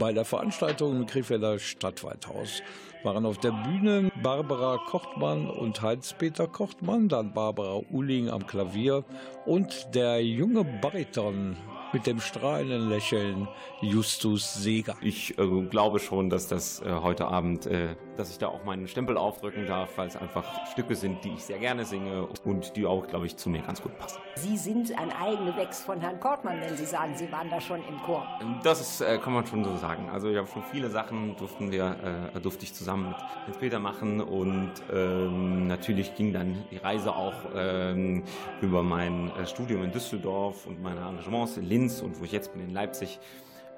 Bei 0.00 0.14
der 0.14 0.24
Veranstaltung 0.24 0.96
im 0.96 1.06
Krefelder 1.06 1.58
Stadtwaldhaus. 1.58 2.62
Waren 3.02 3.26
auf 3.26 3.36
der 3.36 3.50
Bühne 3.50 4.10
Barbara 4.22 4.78
Kochtmann 4.86 5.46
und 5.50 5.82
Heinz-Peter 5.82 6.46
Kochtmann, 6.46 7.10
dann 7.10 7.34
Barbara 7.34 7.82
Uhling 7.90 8.30
am 8.30 8.46
Klavier 8.46 9.04
und 9.44 9.94
der 9.94 10.24
junge 10.24 10.64
Bariton 10.64 11.54
mit 11.92 12.06
dem 12.06 12.20
strahlenden 12.20 12.88
Lächeln 12.88 13.48
Justus 13.80 14.54
Seeger. 14.54 14.96
Ich 15.00 15.38
äh, 15.38 15.62
glaube 15.62 15.98
schon, 15.98 16.30
dass 16.30 16.48
das 16.48 16.80
äh, 16.82 16.92
heute 17.02 17.26
Abend, 17.28 17.66
äh, 17.66 17.96
dass 18.16 18.30
ich 18.30 18.38
da 18.38 18.48
auch 18.48 18.64
meinen 18.64 18.86
Stempel 18.88 19.16
aufdrücken 19.16 19.66
darf, 19.66 19.96
weil 19.96 20.08
es 20.08 20.16
einfach 20.16 20.44
Stücke 20.72 20.94
sind, 20.94 21.24
die 21.24 21.30
ich 21.30 21.44
sehr 21.44 21.58
gerne 21.58 21.84
singe 21.84 22.26
und 22.44 22.76
die 22.76 22.86
auch, 22.86 23.06
glaube 23.06 23.26
ich, 23.26 23.36
zu 23.36 23.48
mir 23.50 23.62
ganz 23.62 23.82
gut 23.82 23.96
passen. 23.98 24.20
Sie 24.36 24.56
sind 24.56 24.96
ein 24.98 25.12
Eigengewächs 25.12 25.82
von 25.82 26.00
Herrn 26.00 26.20
Kortmann, 26.20 26.60
wenn 26.60 26.76
Sie 26.76 26.84
sagen, 26.84 27.14
Sie 27.16 27.30
waren 27.32 27.50
da 27.50 27.60
schon 27.60 27.80
im 27.88 28.00
Chor. 28.02 28.26
Das 28.62 28.80
ist, 28.80 29.00
äh, 29.00 29.18
kann 29.18 29.32
man 29.32 29.46
schon 29.46 29.64
so 29.64 29.76
sagen. 29.76 30.08
Also 30.10 30.28
ich 30.28 30.36
habe 30.36 30.46
schon 30.46 30.62
viele 30.70 30.90
Sachen 30.90 31.36
durften 31.36 31.70
wir, 31.70 32.30
äh, 32.34 32.40
durfte 32.40 32.64
ich 32.64 32.74
zusammen 32.74 33.08
mit, 33.08 33.48
mit 33.48 33.60
Peter 33.60 33.78
machen 33.78 34.20
und 34.20 34.72
ähm, 34.92 35.66
natürlich 35.66 36.14
ging 36.14 36.32
dann 36.32 36.64
die 36.70 36.76
Reise 36.76 37.14
auch 37.14 37.34
ähm, 37.54 38.22
über 38.60 38.82
mein 38.82 39.30
äh, 39.36 39.46
Studium 39.46 39.82
in 39.84 39.92
Düsseldorf 39.92 40.66
und 40.66 40.82
meine 40.82 41.00
Engagements 41.00 41.56
in 41.56 41.64
Linz 41.64 41.79
und 42.02 42.20
wo 42.20 42.24
ich 42.24 42.32
jetzt 42.32 42.52
bin 42.52 42.62
in 42.62 42.74
Leipzig 42.74 43.18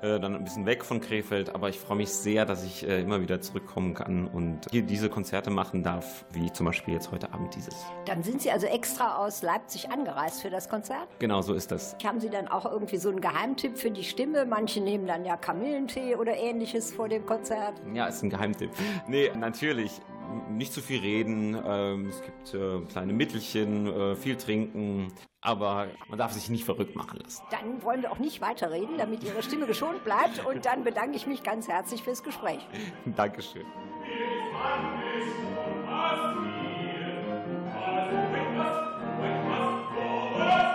äh, 0.03 0.19
dann 0.19 0.35
ein 0.35 0.43
bisschen 0.43 0.67
weg 0.67 0.85
von 0.85 1.01
Krefeld, 1.01 1.55
aber 1.55 1.69
ich 1.69 1.79
freue 1.79 1.97
mich 1.97 2.11
sehr, 2.11 2.45
dass 2.45 2.65
ich 2.65 2.85
äh, 2.87 3.01
immer 3.01 3.21
wieder 3.21 3.41
zurückkommen 3.41 3.95
kann 3.95 4.27
und 4.27 4.67
hier 4.73 4.83
diese 4.83 5.09
Konzerte 5.09 5.51
machen 5.51 5.85
darf, 5.85 6.25
wie 6.33 6.53
zum 6.53 6.67
Beispiel 6.67 6.95
jetzt 6.95 7.13
heute 7.13 7.33
Abend 7.33 7.55
dieses. 7.55 7.87
Dann 8.07 8.25
sind 8.25 8.43
Sie 8.43 8.51
also 8.51 8.67
extra 8.67 9.17
aus 9.19 9.43
Leipzig 9.43 9.91
angereist 9.91 10.43
für 10.43 10.51
das 10.51 10.69
Konzert? 10.69 11.07
Genau 11.21 11.41
so 11.43 11.55
ist 11.55 11.71
das. 11.71 11.97
Haben 12.05 12.19
Sie 12.19 12.31
dann 12.31 12.49
auch 12.49 12.65
irgendwie 12.65 12.97
so 12.97 13.11
einen 13.11 13.21
Geheimtipp 13.21 13.79
für 13.79 13.93
die 13.93 14.03
Stimme? 14.03 14.45
Manche 14.45 14.81
nehmen 14.81 15.07
dann 15.07 15.25
ja 15.25 15.37
Kamillentee 15.37 16.17
oder 16.17 16.37
ähnliches 16.37 16.93
vor 16.93 17.09
dem 17.09 17.25
Konzert. 17.25 17.75
Ja, 17.95 18.07
ist 18.07 18.25
ein 18.25 18.31
Geheimtipp. 18.31 18.71
Nee, 19.07 19.31
natürlich. 19.39 20.01
Nicht 20.51 20.73
zu 20.73 20.81
viel 20.81 21.01
reden, 21.01 21.61
ähm, 21.65 22.07
es 22.09 22.23
gibt 22.23 22.55
äh, 22.55 22.81
kleine 22.91 23.13
Mittelchen, 23.13 23.87
äh, 23.87 24.17
viel 24.17 24.37
trinken, 24.37 25.13
aber 25.41 25.89
man 26.09 26.19
darf 26.19 26.33
sich 26.33 26.49
nicht 26.49 26.65
verrückt 26.65 26.95
machen 26.97 27.21
lassen. 27.23 27.43
Dann 27.51 27.83
wollen 27.83 28.03
wir 28.03 28.13
auch 28.13 28.19
nicht 28.19 28.41
weiterreden, 28.41 28.97
damit 28.99 29.25
Ihre 29.25 29.43
Stimme 29.43 29.67
geschont 29.67 30.05
bleibt. 30.05 30.45
Und 30.47 30.65
dann 30.65 30.85
bedanke 30.85 31.17
ich 31.17 31.27
mich 31.27 31.43
ganz 31.43 31.69
herzlich 31.69 32.03
fürs 32.03 32.23
Gespräch. 32.23 32.61
Dankeschön. 33.17 33.67
Radio 40.23 40.72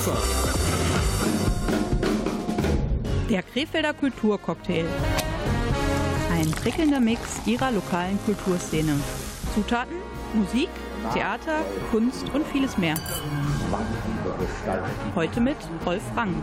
Kufa. 0.00 0.16
Der 3.28 3.42
Krefelder 3.42 3.92
Kulturcocktail. 3.92 4.86
Ein 6.32 6.50
prickelnder 6.52 7.00
Mix 7.00 7.20
ihrer 7.44 7.70
lokalen 7.70 8.18
Kulturszene. 8.24 8.98
Zutaten, 9.54 9.96
Musik, 10.32 10.70
Theater, 11.12 11.64
Kunst 11.90 12.28
und 12.34 12.46
vieles 12.46 12.76
mehr. 12.78 12.94
Heute 15.14 15.40
mit 15.40 15.56
Rolf 15.86 16.02
Rang. 16.16 16.34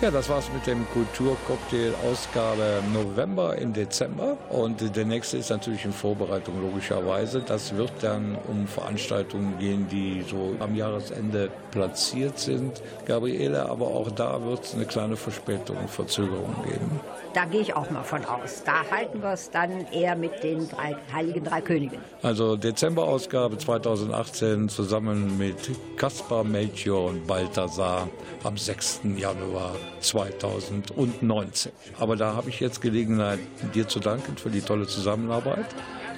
Ja, 0.00 0.10
das 0.10 0.28
war's 0.28 0.50
mit 0.52 0.66
dem 0.66 0.86
Kulturcocktail 0.92 1.92
Ausgabe 2.10 2.82
November 2.92 3.56
im 3.56 3.72
Dezember. 3.72 4.38
Und 4.48 4.96
der 4.96 5.04
nächste 5.04 5.36
ist 5.36 5.50
natürlich 5.50 5.84
in 5.84 5.92
Vorbereitung 5.92 6.60
logischerweise. 6.60 7.42
Das 7.42 7.76
wird 7.76 7.92
dann 8.00 8.38
um 8.48 8.66
Veranstaltungen 8.66 9.58
gehen, 9.58 9.88
die 9.88 10.24
so 10.28 10.56
am 10.58 10.74
Jahresende 10.74 11.50
platziert 11.70 12.38
sind. 12.38 12.82
Gabriele, 13.06 13.68
aber 13.68 13.88
auch 13.88 14.10
da 14.10 14.42
wird 14.42 14.64
es 14.64 14.74
eine 14.74 14.86
kleine 14.86 15.16
Verspätung 15.16 15.76
und 15.76 15.90
Verzögerung 15.90 16.54
geben. 16.64 17.00
Da 17.34 17.44
gehe 17.44 17.60
ich 17.60 17.76
auch 17.76 17.90
mal 17.90 18.02
von 18.02 18.24
aus. 18.24 18.62
Da 18.64 18.82
halten 18.90 19.22
wir 19.22 19.34
es 19.34 19.50
dann 19.50 19.86
eher 19.92 20.16
mit 20.16 20.42
den 20.42 20.68
drei, 20.68 20.96
Heiligen 21.12 21.44
Drei 21.44 21.60
Königen. 21.60 21.98
Also 22.22 22.56
Dezemberausgabe 22.56 23.49
2018 23.58 24.68
zusammen 24.68 25.38
mit 25.38 25.56
Kaspar, 25.96 26.44
Melchior 26.44 27.10
und 27.10 27.26
Balthasar 27.26 28.08
am 28.44 28.56
6. 28.56 29.00
Januar 29.16 29.76
2019. 30.00 31.72
Aber 31.98 32.16
da 32.16 32.34
habe 32.34 32.50
ich 32.50 32.60
jetzt 32.60 32.80
Gelegenheit, 32.80 33.38
dir 33.74 33.88
zu 33.88 34.00
danken 34.00 34.36
für 34.36 34.50
die 34.50 34.60
tolle 34.60 34.86
Zusammenarbeit 34.86 35.66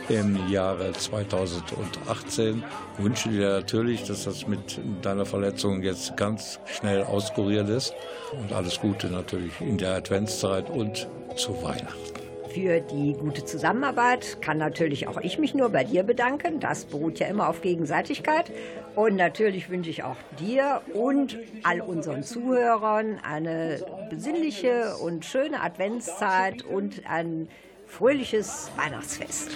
im 0.08 0.48
Jahre 0.48 0.92
2018. 0.92 2.62
Ich 2.96 3.04
wünsche 3.04 3.28
dir 3.28 3.48
natürlich, 3.48 4.04
dass 4.04 4.24
das 4.24 4.46
mit 4.46 4.80
deiner 5.02 5.26
Verletzung 5.26 5.82
jetzt 5.82 6.16
ganz 6.16 6.58
schnell 6.66 7.02
auskuriert 7.04 7.68
ist 7.68 7.94
und 8.32 8.52
alles 8.52 8.80
Gute 8.80 9.08
natürlich 9.08 9.52
in 9.60 9.78
der 9.78 9.96
Adventszeit 9.96 10.70
und 10.70 11.08
zu 11.36 11.62
Weihnachten. 11.62 12.21
Für 12.54 12.80
die 12.80 13.14
gute 13.14 13.46
Zusammenarbeit 13.46 14.42
kann 14.42 14.58
natürlich 14.58 15.08
auch 15.08 15.18
ich 15.18 15.38
mich 15.38 15.54
nur 15.54 15.70
bei 15.70 15.84
dir 15.84 16.02
bedanken. 16.02 16.60
Das 16.60 16.84
beruht 16.84 17.18
ja 17.18 17.26
immer 17.26 17.48
auf 17.48 17.62
Gegenseitigkeit. 17.62 18.50
Und 18.94 19.16
natürlich 19.16 19.70
wünsche 19.70 19.88
ich 19.88 20.02
auch 20.02 20.16
dir 20.38 20.82
und 20.92 21.38
all 21.62 21.80
unseren 21.80 22.22
Zuhörern 22.22 23.18
eine 23.22 23.82
besinnliche 24.10 24.96
und 24.96 25.24
schöne 25.24 25.62
Adventszeit 25.62 26.62
und 26.62 27.06
ein 27.08 27.48
fröhliches 27.86 28.70
Weihnachtsfest. 28.76 29.50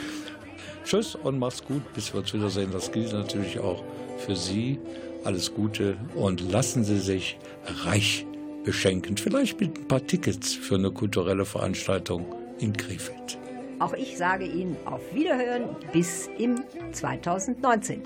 Tschüss 0.84 1.16
und 1.16 1.38
mach's 1.38 1.62
gut, 1.62 1.82
bis 1.92 2.14
wir 2.14 2.20
uns 2.20 2.32
wiedersehen. 2.32 2.70
Das 2.72 2.92
gilt 2.92 3.12
natürlich 3.12 3.58
auch 3.58 3.84
für 4.16 4.36
Sie. 4.36 4.78
Alles 5.24 5.52
Gute 5.52 5.96
und 6.14 6.40
lassen 6.50 6.82
Sie 6.82 6.98
sich 6.98 7.36
reich 7.84 8.24
beschenken. 8.64 9.18
Vielleicht 9.18 9.60
mit 9.60 9.78
ein 9.78 9.88
paar 9.88 10.06
Tickets 10.06 10.54
für 10.54 10.76
eine 10.76 10.90
kulturelle 10.92 11.44
Veranstaltung 11.44 12.35
in 12.58 12.72
Krefeld. 12.72 13.38
Auch 13.78 13.92
ich 13.92 14.16
sage 14.16 14.46
Ihnen 14.46 14.76
auf 14.86 15.00
Wiederhören 15.12 15.76
bis 15.92 16.28
im 16.38 16.62
2019. 16.92 18.02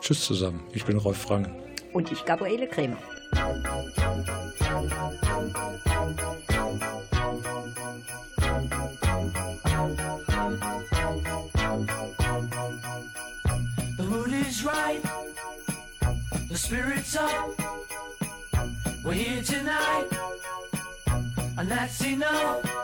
Tschüss 0.00 0.24
zusammen. 0.24 0.60
Ich 0.72 0.84
bin 0.84 0.98
Rolf 0.98 1.16
Frangen. 1.16 1.50
Und 1.92 2.12
ich 2.12 2.24
Gabriele 2.24 2.66
Krämer. 2.66 2.98
The 13.96 14.02
mood 14.02 14.32
is 14.32 14.64
right, 14.64 15.00
the 16.48 16.58
spirit's 16.58 17.16
up. 17.16 17.30
We're 19.04 19.12
here 19.12 19.42
tonight, 19.42 20.08
and 21.56 21.70
that's 21.70 22.04
enough. 22.04 22.83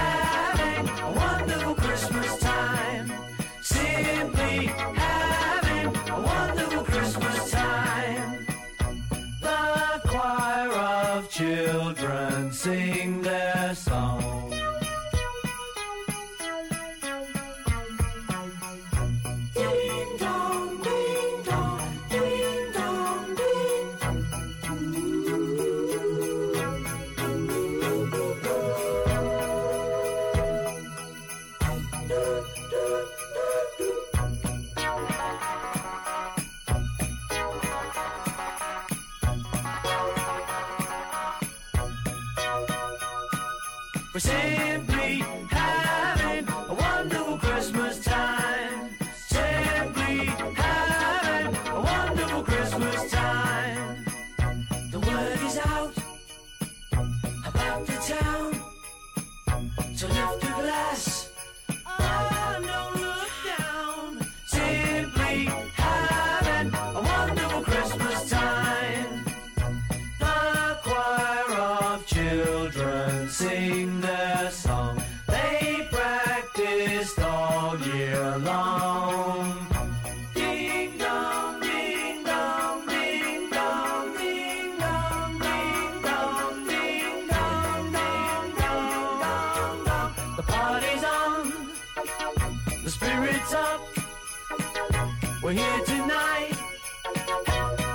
We're 95.51 95.57
here 95.57 95.83
tonight, 95.83 96.53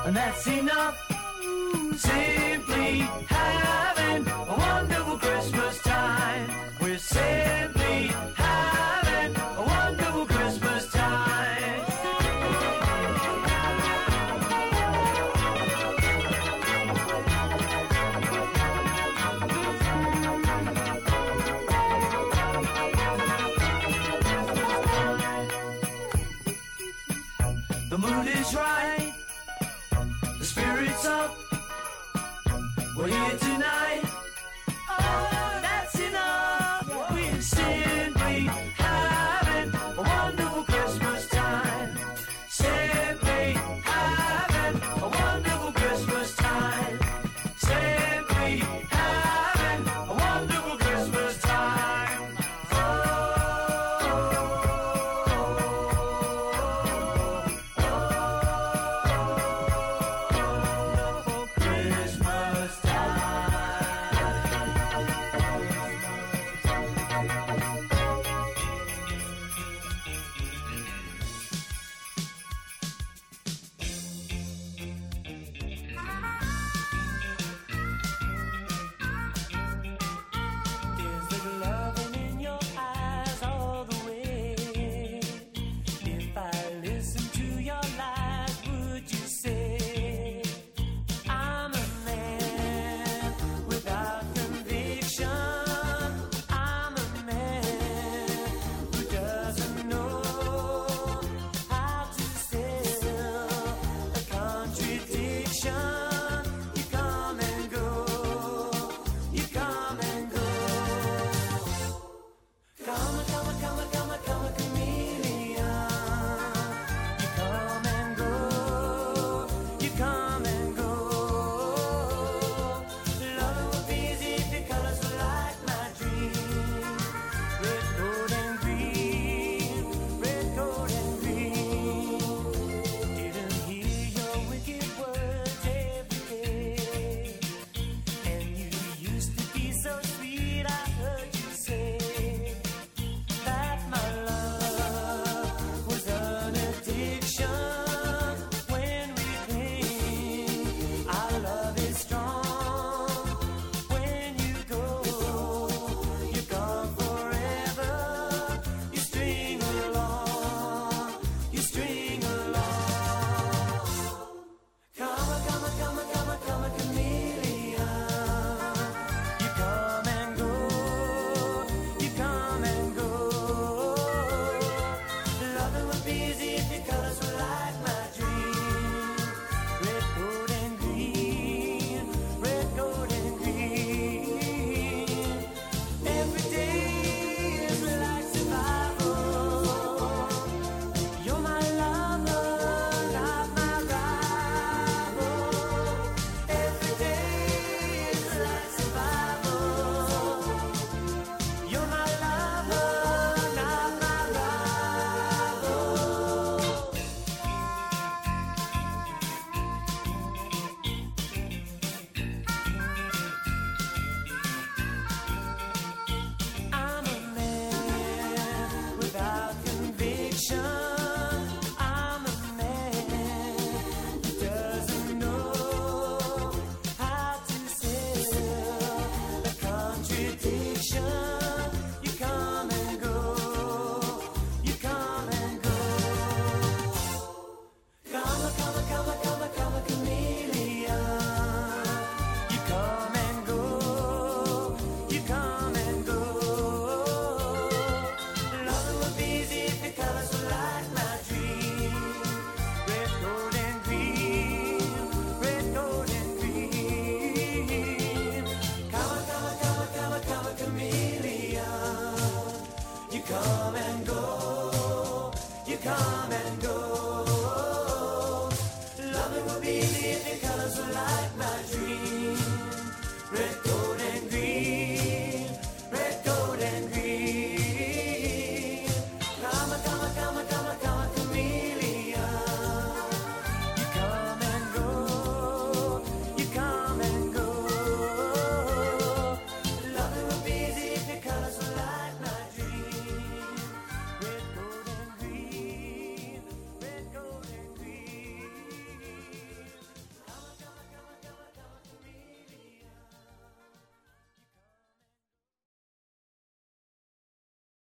and 0.05 0.15
that's 0.15 0.47
enough. 0.47 0.99
Simply 1.97 2.99
having 3.29 3.86